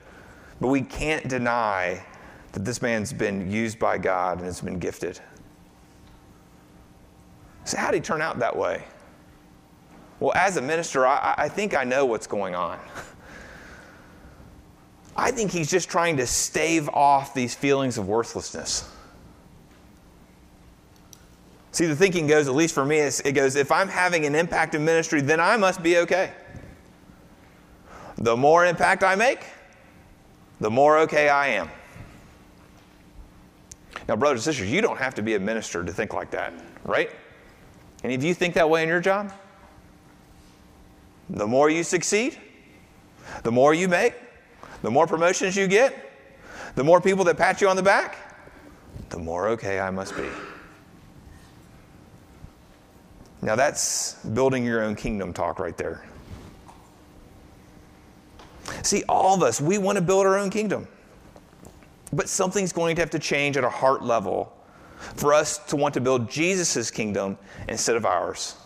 But 0.60 0.68
we 0.68 0.82
can't 0.82 1.28
deny 1.28 2.04
that 2.52 2.64
this 2.64 2.82
man's 2.82 3.12
been 3.12 3.50
used 3.50 3.78
by 3.78 3.98
God 3.98 4.38
and 4.38 4.46
has 4.46 4.60
been 4.60 4.78
gifted. 4.78 5.20
So, 7.64 7.76
how 7.76 7.90
did 7.90 7.98
he 7.98 8.00
turn 8.00 8.22
out 8.22 8.38
that 8.38 8.56
way? 8.56 8.84
Well, 10.20 10.32
as 10.34 10.56
a 10.56 10.62
minister, 10.62 11.06
I, 11.06 11.34
I 11.36 11.48
think 11.48 11.76
I 11.76 11.84
know 11.84 12.04
what's 12.06 12.26
going 12.26 12.54
on. 12.54 12.78
I 15.18 15.32
think 15.32 15.50
he's 15.50 15.68
just 15.68 15.90
trying 15.90 16.16
to 16.18 16.26
stave 16.28 16.88
off 16.90 17.34
these 17.34 17.52
feelings 17.52 17.98
of 17.98 18.06
worthlessness. 18.06 18.88
See, 21.72 21.86
the 21.86 21.96
thinking 21.96 22.28
goes, 22.28 22.46
at 22.46 22.54
least 22.54 22.72
for 22.72 22.84
me, 22.84 22.98
it 22.98 23.34
goes, 23.34 23.56
if 23.56 23.72
I'm 23.72 23.88
having 23.88 24.26
an 24.26 24.36
impact 24.36 24.76
in 24.76 24.84
ministry, 24.84 25.20
then 25.20 25.40
I 25.40 25.56
must 25.56 25.82
be 25.82 25.98
okay. 25.98 26.30
The 28.16 28.36
more 28.36 28.64
impact 28.64 29.02
I 29.02 29.16
make, 29.16 29.44
the 30.60 30.70
more 30.70 30.98
okay 31.00 31.28
I 31.28 31.48
am. 31.48 31.68
Now, 34.08 34.14
brothers 34.14 34.46
and 34.46 34.54
sisters, 34.54 34.70
you 34.70 34.80
don't 34.80 34.98
have 34.98 35.16
to 35.16 35.22
be 35.22 35.34
a 35.34 35.40
minister 35.40 35.82
to 35.82 35.92
think 35.92 36.14
like 36.14 36.30
that, 36.30 36.52
right? 36.84 37.10
Any 38.04 38.14
of 38.14 38.22
you 38.22 38.34
think 38.34 38.54
that 38.54 38.70
way 38.70 38.84
in 38.84 38.88
your 38.88 39.00
job? 39.00 39.32
The 41.28 41.46
more 41.46 41.70
you 41.70 41.82
succeed, 41.82 42.38
the 43.42 43.52
more 43.52 43.74
you 43.74 43.88
make, 43.88 44.14
the 44.82 44.90
more 44.90 45.06
promotions 45.06 45.56
you 45.56 45.66
get, 45.66 46.12
the 46.74 46.84
more 46.84 47.00
people 47.00 47.24
that 47.24 47.36
pat 47.36 47.60
you 47.60 47.68
on 47.68 47.76
the 47.76 47.82
back, 47.82 48.16
the 49.10 49.18
more 49.18 49.48
okay 49.48 49.80
I 49.80 49.90
must 49.90 50.16
be. 50.16 50.28
Now, 53.40 53.54
that's 53.54 54.14
building 54.14 54.64
your 54.64 54.82
own 54.82 54.96
kingdom 54.96 55.32
talk 55.32 55.58
right 55.58 55.76
there. 55.76 56.04
See, 58.82 59.04
all 59.08 59.34
of 59.34 59.42
us, 59.42 59.60
we 59.60 59.78
want 59.78 59.96
to 59.96 60.02
build 60.02 60.26
our 60.26 60.38
own 60.38 60.50
kingdom. 60.50 60.88
But 62.12 62.28
something's 62.28 62.72
going 62.72 62.96
to 62.96 63.02
have 63.02 63.10
to 63.10 63.18
change 63.18 63.56
at 63.56 63.64
a 63.64 63.68
heart 63.68 64.02
level 64.02 64.52
for 64.98 65.32
us 65.32 65.58
to 65.66 65.76
want 65.76 65.94
to 65.94 66.00
build 66.00 66.30
Jesus' 66.30 66.90
kingdom 66.90 67.38
instead 67.68 67.96
of 67.96 68.04
ours. 68.04 68.56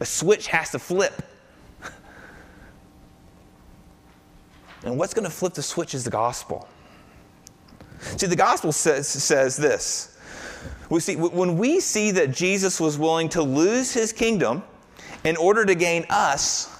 A 0.00 0.06
switch 0.06 0.48
has 0.48 0.70
to 0.70 0.78
flip. 0.78 1.22
And 4.84 4.98
what's 4.98 5.14
going 5.14 5.24
to 5.24 5.30
flip 5.30 5.54
the 5.54 5.62
switch 5.62 5.94
is 5.94 6.04
the 6.04 6.10
gospel. 6.10 6.68
See, 8.16 8.26
the 8.26 8.36
gospel 8.36 8.70
says, 8.70 9.08
says 9.08 9.56
this. 9.56 10.18
We 10.90 11.00
see, 11.00 11.16
when 11.16 11.56
we 11.56 11.80
see 11.80 12.10
that 12.12 12.30
Jesus 12.30 12.78
was 12.78 12.98
willing 12.98 13.30
to 13.30 13.42
lose 13.42 13.92
his 13.92 14.12
kingdom 14.12 14.62
in 15.24 15.36
order 15.36 15.64
to 15.64 15.74
gain 15.74 16.04
us, 16.10 16.70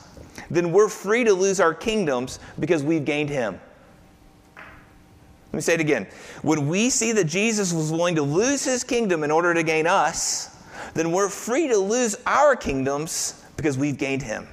then 0.50 0.72
we're 0.72 0.88
free 0.88 1.24
to 1.24 1.32
lose 1.32 1.60
our 1.60 1.72
kingdoms 1.72 2.38
because 2.58 2.82
we've 2.82 3.04
gained 3.04 3.30
him. 3.30 3.58
Let 4.56 5.54
me 5.54 5.60
say 5.60 5.74
it 5.74 5.80
again. 5.80 6.06
When 6.42 6.68
we 6.68 6.90
see 6.90 7.12
that 7.12 7.24
Jesus 7.24 7.72
was 7.72 7.90
willing 7.90 8.16
to 8.16 8.22
lose 8.22 8.64
his 8.64 8.84
kingdom 8.84 9.24
in 9.24 9.30
order 9.30 9.54
to 9.54 9.62
gain 9.62 9.86
us, 9.86 10.54
then 10.92 11.12
we're 11.12 11.28
free 11.28 11.68
to 11.68 11.76
lose 11.78 12.16
our 12.26 12.54
kingdoms 12.56 13.42
because 13.56 13.78
we've 13.78 13.96
gained 13.96 14.22
him. 14.22 14.46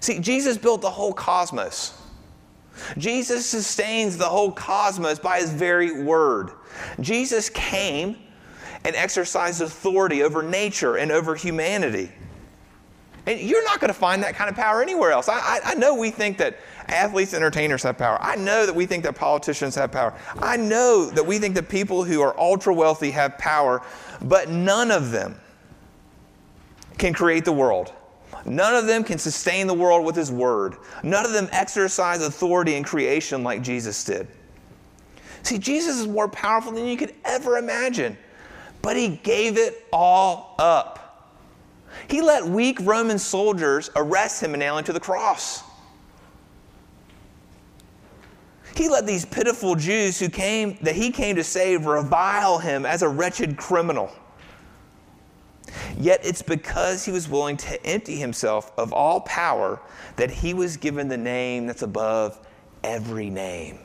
See, 0.00 0.18
Jesus 0.18 0.58
built 0.58 0.80
the 0.80 0.90
whole 0.90 1.12
cosmos. 1.12 2.00
Jesus 2.96 3.44
sustains 3.46 4.16
the 4.16 4.28
whole 4.28 4.52
cosmos 4.52 5.18
by 5.18 5.40
his 5.40 5.50
very 5.50 6.02
word. 6.02 6.50
Jesus 7.00 7.50
came 7.50 8.16
and 8.84 8.94
exercised 8.94 9.60
authority 9.60 10.22
over 10.22 10.42
nature 10.42 10.96
and 10.96 11.10
over 11.10 11.34
humanity. 11.34 12.10
And 13.26 13.40
you're 13.40 13.64
not 13.64 13.80
going 13.80 13.88
to 13.88 13.98
find 13.98 14.22
that 14.22 14.36
kind 14.36 14.48
of 14.48 14.56
power 14.56 14.80
anywhere 14.80 15.10
else. 15.12 15.28
I, 15.28 15.34
I, 15.34 15.60
I, 15.64 15.74
know 15.74 15.94
we 15.94 16.10
think 16.10 16.38
that 16.38 16.56
athletes, 16.86 17.34
and 17.34 17.42
entertainers 17.42 17.82
have 17.82 17.98
power. 17.98 18.16
I 18.22 18.36
know 18.36 18.64
that 18.64 18.74
we 18.74 18.86
think 18.86 19.04
that 19.04 19.16
politicians 19.16 19.74
have 19.74 19.92
power. 19.92 20.14
I 20.38 20.56
know 20.56 21.10
that 21.10 21.26
we 21.26 21.38
think 21.38 21.54
that 21.56 21.68
people 21.68 22.04
who 22.04 22.22
are 22.22 22.38
ultra 22.40 22.72
wealthy 22.72 23.10
have 23.10 23.36
power, 23.36 23.82
but 24.22 24.48
none 24.48 24.90
of 24.90 25.10
them 25.10 25.38
can 26.96 27.12
create 27.12 27.44
the 27.44 27.52
world. 27.52 27.92
None 28.48 28.74
of 28.74 28.86
them 28.86 29.04
can 29.04 29.18
sustain 29.18 29.66
the 29.66 29.74
world 29.74 30.04
with 30.04 30.16
his 30.16 30.32
word. 30.32 30.76
None 31.02 31.24
of 31.24 31.32
them 31.32 31.48
exercise 31.52 32.22
authority 32.22 32.74
in 32.74 32.82
creation 32.82 33.42
like 33.42 33.62
Jesus 33.62 34.02
did. 34.04 34.26
See, 35.42 35.58
Jesus 35.58 35.98
is 35.98 36.06
more 36.06 36.28
powerful 36.28 36.72
than 36.72 36.86
you 36.86 36.96
could 36.96 37.14
ever 37.24 37.58
imagine, 37.58 38.16
but 38.82 38.96
he 38.96 39.08
gave 39.08 39.58
it 39.58 39.86
all 39.92 40.54
up. 40.58 41.34
He 42.08 42.22
let 42.22 42.44
weak 42.44 42.78
Roman 42.82 43.18
soldiers 43.18 43.90
arrest 43.96 44.42
him 44.42 44.54
and 44.54 44.60
nail 44.60 44.78
him 44.78 44.84
to 44.84 44.92
the 44.92 45.00
cross. 45.00 45.62
He 48.74 48.88
let 48.88 49.06
these 49.06 49.24
pitiful 49.24 49.74
Jews 49.74 50.18
who 50.18 50.28
came 50.28 50.78
that 50.82 50.94
he 50.94 51.10
came 51.10 51.36
to 51.36 51.44
save 51.44 51.86
revile 51.86 52.58
him 52.58 52.86
as 52.86 53.02
a 53.02 53.08
wretched 53.08 53.56
criminal. 53.56 54.10
Yet 55.98 56.20
it's 56.24 56.42
because 56.42 57.04
he 57.04 57.12
was 57.12 57.28
willing 57.28 57.56
to 57.58 57.86
empty 57.86 58.16
himself 58.16 58.72
of 58.78 58.92
all 58.92 59.20
power 59.20 59.80
that 60.16 60.30
he 60.30 60.54
was 60.54 60.76
given 60.76 61.08
the 61.08 61.16
name 61.16 61.66
that's 61.66 61.82
above 61.82 62.38
every 62.82 63.30
name. 63.30 63.78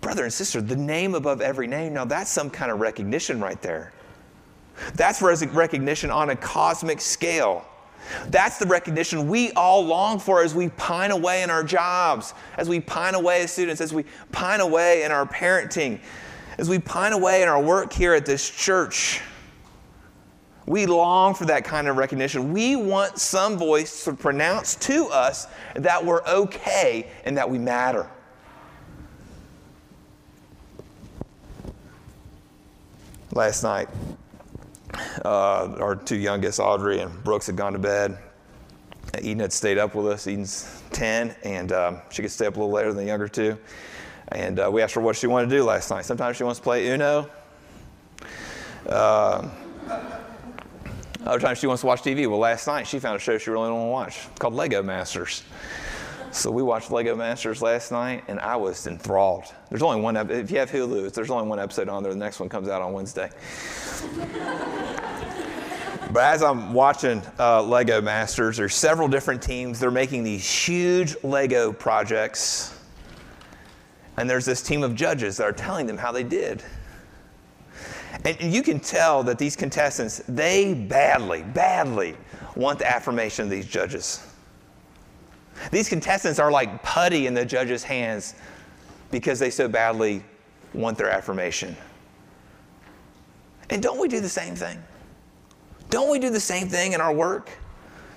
Brother 0.00 0.24
and 0.24 0.32
sister, 0.32 0.60
the 0.60 0.76
name 0.76 1.14
above 1.14 1.40
every 1.40 1.66
name, 1.66 1.94
now 1.94 2.04
that's 2.04 2.30
some 2.30 2.50
kind 2.50 2.70
of 2.70 2.80
recognition 2.80 3.40
right 3.40 3.60
there. 3.60 3.92
That's 4.94 5.20
recognition 5.20 6.10
on 6.10 6.30
a 6.30 6.36
cosmic 6.36 7.00
scale. 7.00 7.64
That's 8.28 8.58
the 8.58 8.66
recognition 8.66 9.28
we 9.28 9.50
all 9.52 9.84
long 9.84 10.18
for 10.18 10.42
as 10.42 10.54
we 10.54 10.68
pine 10.70 11.10
away 11.10 11.42
in 11.42 11.50
our 11.50 11.64
jobs, 11.64 12.32
as 12.56 12.68
we 12.68 12.80
pine 12.80 13.14
away 13.14 13.42
as 13.42 13.52
students, 13.52 13.80
as 13.80 13.92
we 13.92 14.04
pine 14.30 14.60
away 14.60 15.02
in 15.02 15.10
our 15.10 15.26
parenting, 15.26 16.00
as 16.58 16.68
we 16.68 16.78
pine 16.78 17.12
away 17.12 17.42
in 17.42 17.48
our 17.48 17.60
work 17.60 17.92
here 17.92 18.14
at 18.14 18.24
this 18.24 18.48
church. 18.48 19.20
We 20.68 20.84
long 20.84 21.34
for 21.34 21.46
that 21.46 21.64
kind 21.64 21.88
of 21.88 21.96
recognition. 21.96 22.52
We 22.52 22.76
want 22.76 23.18
some 23.18 23.56
voice 23.56 24.04
to 24.04 24.12
pronounce 24.12 24.74
to 24.76 25.06
us 25.06 25.46
that 25.74 26.04
we're 26.04 26.22
okay 26.24 27.08
and 27.24 27.38
that 27.38 27.48
we 27.48 27.58
matter. 27.58 28.10
Last 33.32 33.62
night, 33.62 33.88
uh, 35.24 35.74
our 35.80 35.96
two 35.96 36.16
youngest, 36.16 36.60
Audrey 36.60 37.00
and 37.00 37.24
Brooks, 37.24 37.46
had 37.46 37.56
gone 37.56 37.72
to 37.72 37.78
bed. 37.78 38.18
Eden 39.22 39.40
had 39.40 39.54
stayed 39.54 39.78
up 39.78 39.94
with 39.94 40.06
us. 40.06 40.26
Eden's 40.26 40.82
10, 40.92 41.34
and 41.44 41.72
um, 41.72 41.98
she 42.10 42.20
could 42.20 42.30
stay 42.30 42.44
up 42.44 42.56
a 42.56 42.58
little 42.58 42.74
later 42.74 42.88
than 42.88 42.98
the 42.98 43.06
younger 43.06 43.28
two. 43.28 43.56
And 44.32 44.60
uh, 44.60 44.68
we 44.70 44.82
asked 44.82 44.92
her 44.96 45.00
what 45.00 45.16
she 45.16 45.28
wanted 45.28 45.48
to 45.48 45.56
do 45.56 45.64
last 45.64 45.90
night. 45.90 46.04
Sometimes 46.04 46.36
she 46.36 46.44
wants 46.44 46.58
to 46.58 46.62
play 46.62 46.90
Uno. 46.90 47.30
Uh, 48.86 49.48
other 51.28 51.38
times 51.40 51.58
she 51.58 51.66
wants 51.66 51.82
to 51.82 51.86
watch 51.86 52.00
TV. 52.00 52.26
Well, 52.26 52.38
last 52.38 52.66
night 52.66 52.86
she 52.86 52.98
found 52.98 53.16
a 53.16 53.18
show 53.18 53.36
she 53.36 53.50
really 53.50 53.68
don't 53.68 53.88
want 53.90 54.10
to 54.10 54.18
watch 54.24 54.38
called 54.38 54.54
Lego 54.54 54.82
Masters. 54.82 55.42
So 56.30 56.50
we 56.50 56.62
watched 56.62 56.90
Lego 56.90 57.14
Masters 57.14 57.60
last 57.60 57.92
night, 57.92 58.24
and 58.28 58.40
I 58.40 58.56
was 58.56 58.86
enthralled. 58.86 59.44
There's 59.68 59.82
only 59.82 60.00
one. 60.00 60.16
If 60.16 60.50
you 60.50 60.58
have 60.58 60.70
Hulu, 60.70 61.12
there's 61.12 61.30
only 61.30 61.46
one 61.46 61.58
episode 61.58 61.90
on 61.90 62.02
there. 62.02 62.12
The 62.12 62.18
next 62.18 62.40
one 62.40 62.48
comes 62.48 62.68
out 62.68 62.80
on 62.80 62.94
Wednesday. 62.94 63.30
but 66.12 66.22
as 66.22 66.42
I'm 66.42 66.72
watching 66.72 67.22
uh, 67.38 67.62
Lego 67.62 68.00
Masters, 68.00 68.56
there's 68.56 68.74
several 68.74 69.06
different 69.06 69.42
teams. 69.42 69.78
They're 69.80 69.90
making 69.90 70.24
these 70.24 70.50
huge 70.50 71.14
Lego 71.22 71.74
projects, 71.74 72.78
and 74.16 74.30
there's 74.30 74.46
this 74.46 74.62
team 74.62 74.82
of 74.82 74.94
judges 74.94 75.36
that 75.36 75.44
are 75.44 75.52
telling 75.52 75.86
them 75.86 75.98
how 75.98 76.10
they 76.10 76.24
did. 76.24 76.62
And 78.24 78.52
you 78.52 78.62
can 78.62 78.80
tell 78.80 79.22
that 79.24 79.38
these 79.38 79.56
contestants, 79.56 80.22
they 80.28 80.74
badly, 80.74 81.42
badly 81.42 82.16
want 82.56 82.78
the 82.78 82.90
affirmation 82.90 83.44
of 83.44 83.50
these 83.50 83.66
judges. 83.66 84.26
These 85.70 85.88
contestants 85.88 86.38
are 86.38 86.50
like 86.50 86.82
putty 86.82 87.26
in 87.26 87.34
the 87.34 87.44
judge's 87.44 87.82
hands 87.82 88.34
because 89.10 89.38
they 89.38 89.50
so 89.50 89.68
badly 89.68 90.22
want 90.74 90.98
their 90.98 91.10
affirmation. 91.10 91.76
And 93.70 93.82
don't 93.82 94.00
we 94.00 94.08
do 94.08 94.20
the 94.20 94.28
same 94.28 94.54
thing? 94.54 94.82
Don't 95.90 96.10
we 96.10 96.18
do 96.18 96.30
the 96.30 96.40
same 96.40 96.68
thing 96.68 96.92
in 96.92 97.00
our 97.00 97.12
work? 97.12 97.50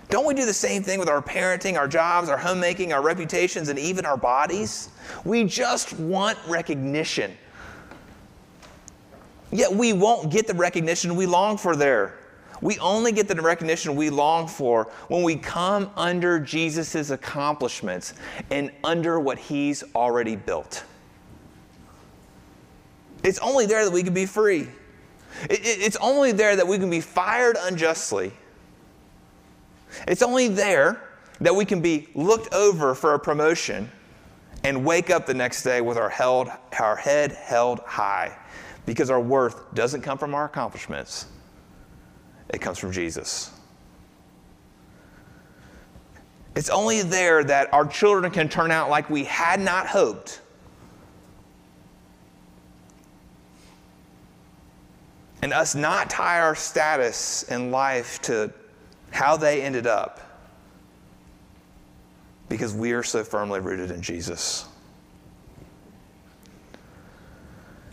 Don't 0.10 0.26
we 0.26 0.34
do 0.34 0.46
the 0.46 0.54
same 0.54 0.84
thing 0.84 1.00
with 1.00 1.08
our 1.08 1.22
parenting, 1.22 1.78
our 1.78 1.88
jobs, 1.88 2.28
our 2.28 2.38
homemaking, 2.38 2.92
our 2.92 3.02
reputations, 3.02 3.70
and 3.70 3.80
even 3.80 4.06
our 4.06 4.18
bodies? 4.18 4.90
We 5.24 5.46
just 5.46 5.94
want 5.94 6.38
recognition. 6.48 7.38
Yet 9.52 9.74
we 9.74 9.92
won't 9.94 10.32
get 10.32 10.48
the 10.48 10.54
recognition 10.54 11.16
we 11.16 11.26
long 11.26 11.58
for 11.58 11.76
there. 11.76 12.16
We 12.62 12.78
only 12.80 13.12
get 13.12 13.28
the 13.28 13.36
recognition 13.36 13.96
we 13.96 14.10
long 14.10 14.48
for 14.48 14.86
when 15.08 15.24
we 15.24 15.36
come 15.36 15.90
under 15.98 16.40
Jesus' 16.40 17.10
accomplishments 17.10 18.14
and 18.50 18.72
under 18.84 19.20
what 19.20 19.40
he's 19.40 19.84
already 19.96 20.36
built. 20.36 20.84
It's 23.24 23.40
only 23.40 23.66
there 23.66 23.84
that 23.84 23.92
we 23.92 24.04
can 24.04 24.14
be 24.14 24.26
free. 24.26 24.68
It's 25.50 25.98
only 25.98 26.32
there 26.32 26.56
that 26.56 26.68
we 26.68 26.78
can 26.78 26.90
be 26.90 27.02
fired 27.02 27.58
unjustly. 27.60 28.32
It's 30.08 30.22
only 30.22 30.48
there 30.48 31.02
that 31.40 31.56
we 31.56 31.66
can 31.66 31.82
be 31.82 32.10
looked 32.14 32.54
over 32.54 32.94
for 32.94 33.16
a 33.16 33.20
promotion 33.20 33.90
and 34.64 34.86
wake 34.86 35.10
up 35.10 35.26
the 35.26 35.34
next 35.34 35.64
day 35.64 35.82
with 35.82 35.98
our, 35.98 36.10
held, 36.10 36.50
our 36.80 36.96
head 36.96 37.32
held 37.32 37.80
high 37.80 38.38
because 38.86 39.10
our 39.10 39.20
worth 39.20 39.74
doesn't 39.74 40.02
come 40.02 40.18
from 40.18 40.34
our 40.34 40.46
accomplishments, 40.46 41.28
it 42.50 42.60
comes 42.60 42.78
from 42.78 42.92
Jesus. 42.92 43.52
It's 46.56 46.70
only 46.70 47.02
there 47.02 47.44
that 47.44 47.74
our 47.74 47.86
children 47.86 48.32
can 48.32 48.50
turn 48.50 48.72
out 48.72 48.90
like 48.90 49.10
we 49.10 49.24
had 49.24 49.60
not 49.60 49.88
hoped. 49.88 50.42
And 55.42 55.54
us 55.54 55.74
not 55.74 56.10
tie 56.10 56.42
our 56.42 56.56
status 56.56 57.44
in 57.44 57.72
life 57.72 58.22
to 58.24 58.54
how 59.12 59.38
they 59.38 59.62
ended 59.62 59.88
up 59.88 60.20
because 62.50 62.74
we 62.74 62.92
are 62.92 63.02
so 63.02 63.24
firmly 63.24 63.60
rooted 63.60 63.92
in 63.92 64.02
Jesus. 64.02 64.68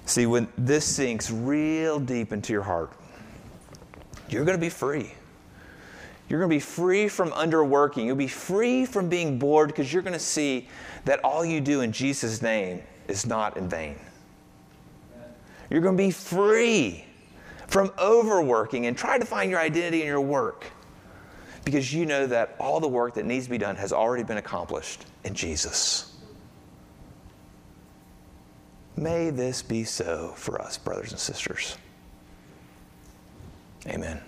See, 0.09 0.25
when 0.25 0.49
this 0.57 0.87
sinks 0.87 1.31
real 1.31 2.01
deep 2.01 2.33
into 2.33 2.51
your 2.55 2.63
heart, 2.63 2.91
you're 4.31 4.47
going 4.47 4.57
to 4.57 4.61
be 4.61 4.71
free. 4.71 5.13
You're 6.31 6.41
going 6.41 6.49
to 6.49 6.57
be 6.57 6.61
free 6.61 7.09
from 7.09 7.31
underworking. 7.33 8.07
You'll 8.07 8.17
be 8.17 8.27
free 8.27 8.87
from 8.87 9.11
being 9.11 9.39
bored 9.39 9.69
because 9.69 9.93
you're 9.93 10.01
going 10.01 10.15
to 10.15 10.19
see 10.19 10.67
that 11.05 11.23
all 11.23 11.45
you 11.45 11.61
do 11.61 11.83
in 11.83 11.93
Jesus' 11.93 12.41
name 12.41 12.83
is 13.07 13.27
not 13.27 13.59
in 13.59 13.69
vain. 13.69 13.97
You're 15.69 15.83
going 15.83 15.99
to 15.99 16.03
be 16.03 16.11
free 16.11 17.05
from 17.67 17.93
overworking 17.99 18.87
and 18.87 18.97
try 18.97 19.19
to 19.19 19.27
find 19.27 19.51
your 19.51 19.61
identity 19.61 20.01
in 20.01 20.07
your 20.07 20.23
work 20.23 20.65
because 21.67 21.93
you 21.93 22.07
know 22.07 22.27
that 22.27 22.57
all 22.59 22.81
the 22.81 22.89
work 22.89 23.13
that 23.13 23.27
needs 23.27 23.45
to 23.45 23.51
be 23.51 23.59
done 23.59 23.77
has 23.77 23.93
already 23.93 24.23
been 24.23 24.39
accomplished 24.39 25.05
in 25.25 25.35
Jesus. 25.35 26.18
May 28.99 29.31
this 29.31 29.63
be 29.63 29.85
so 29.85 30.33
for 30.35 30.61
us, 30.61 30.77
brothers 30.77 31.13
and 31.13 31.21
sisters. 31.21 31.77
Amen. 33.87 34.21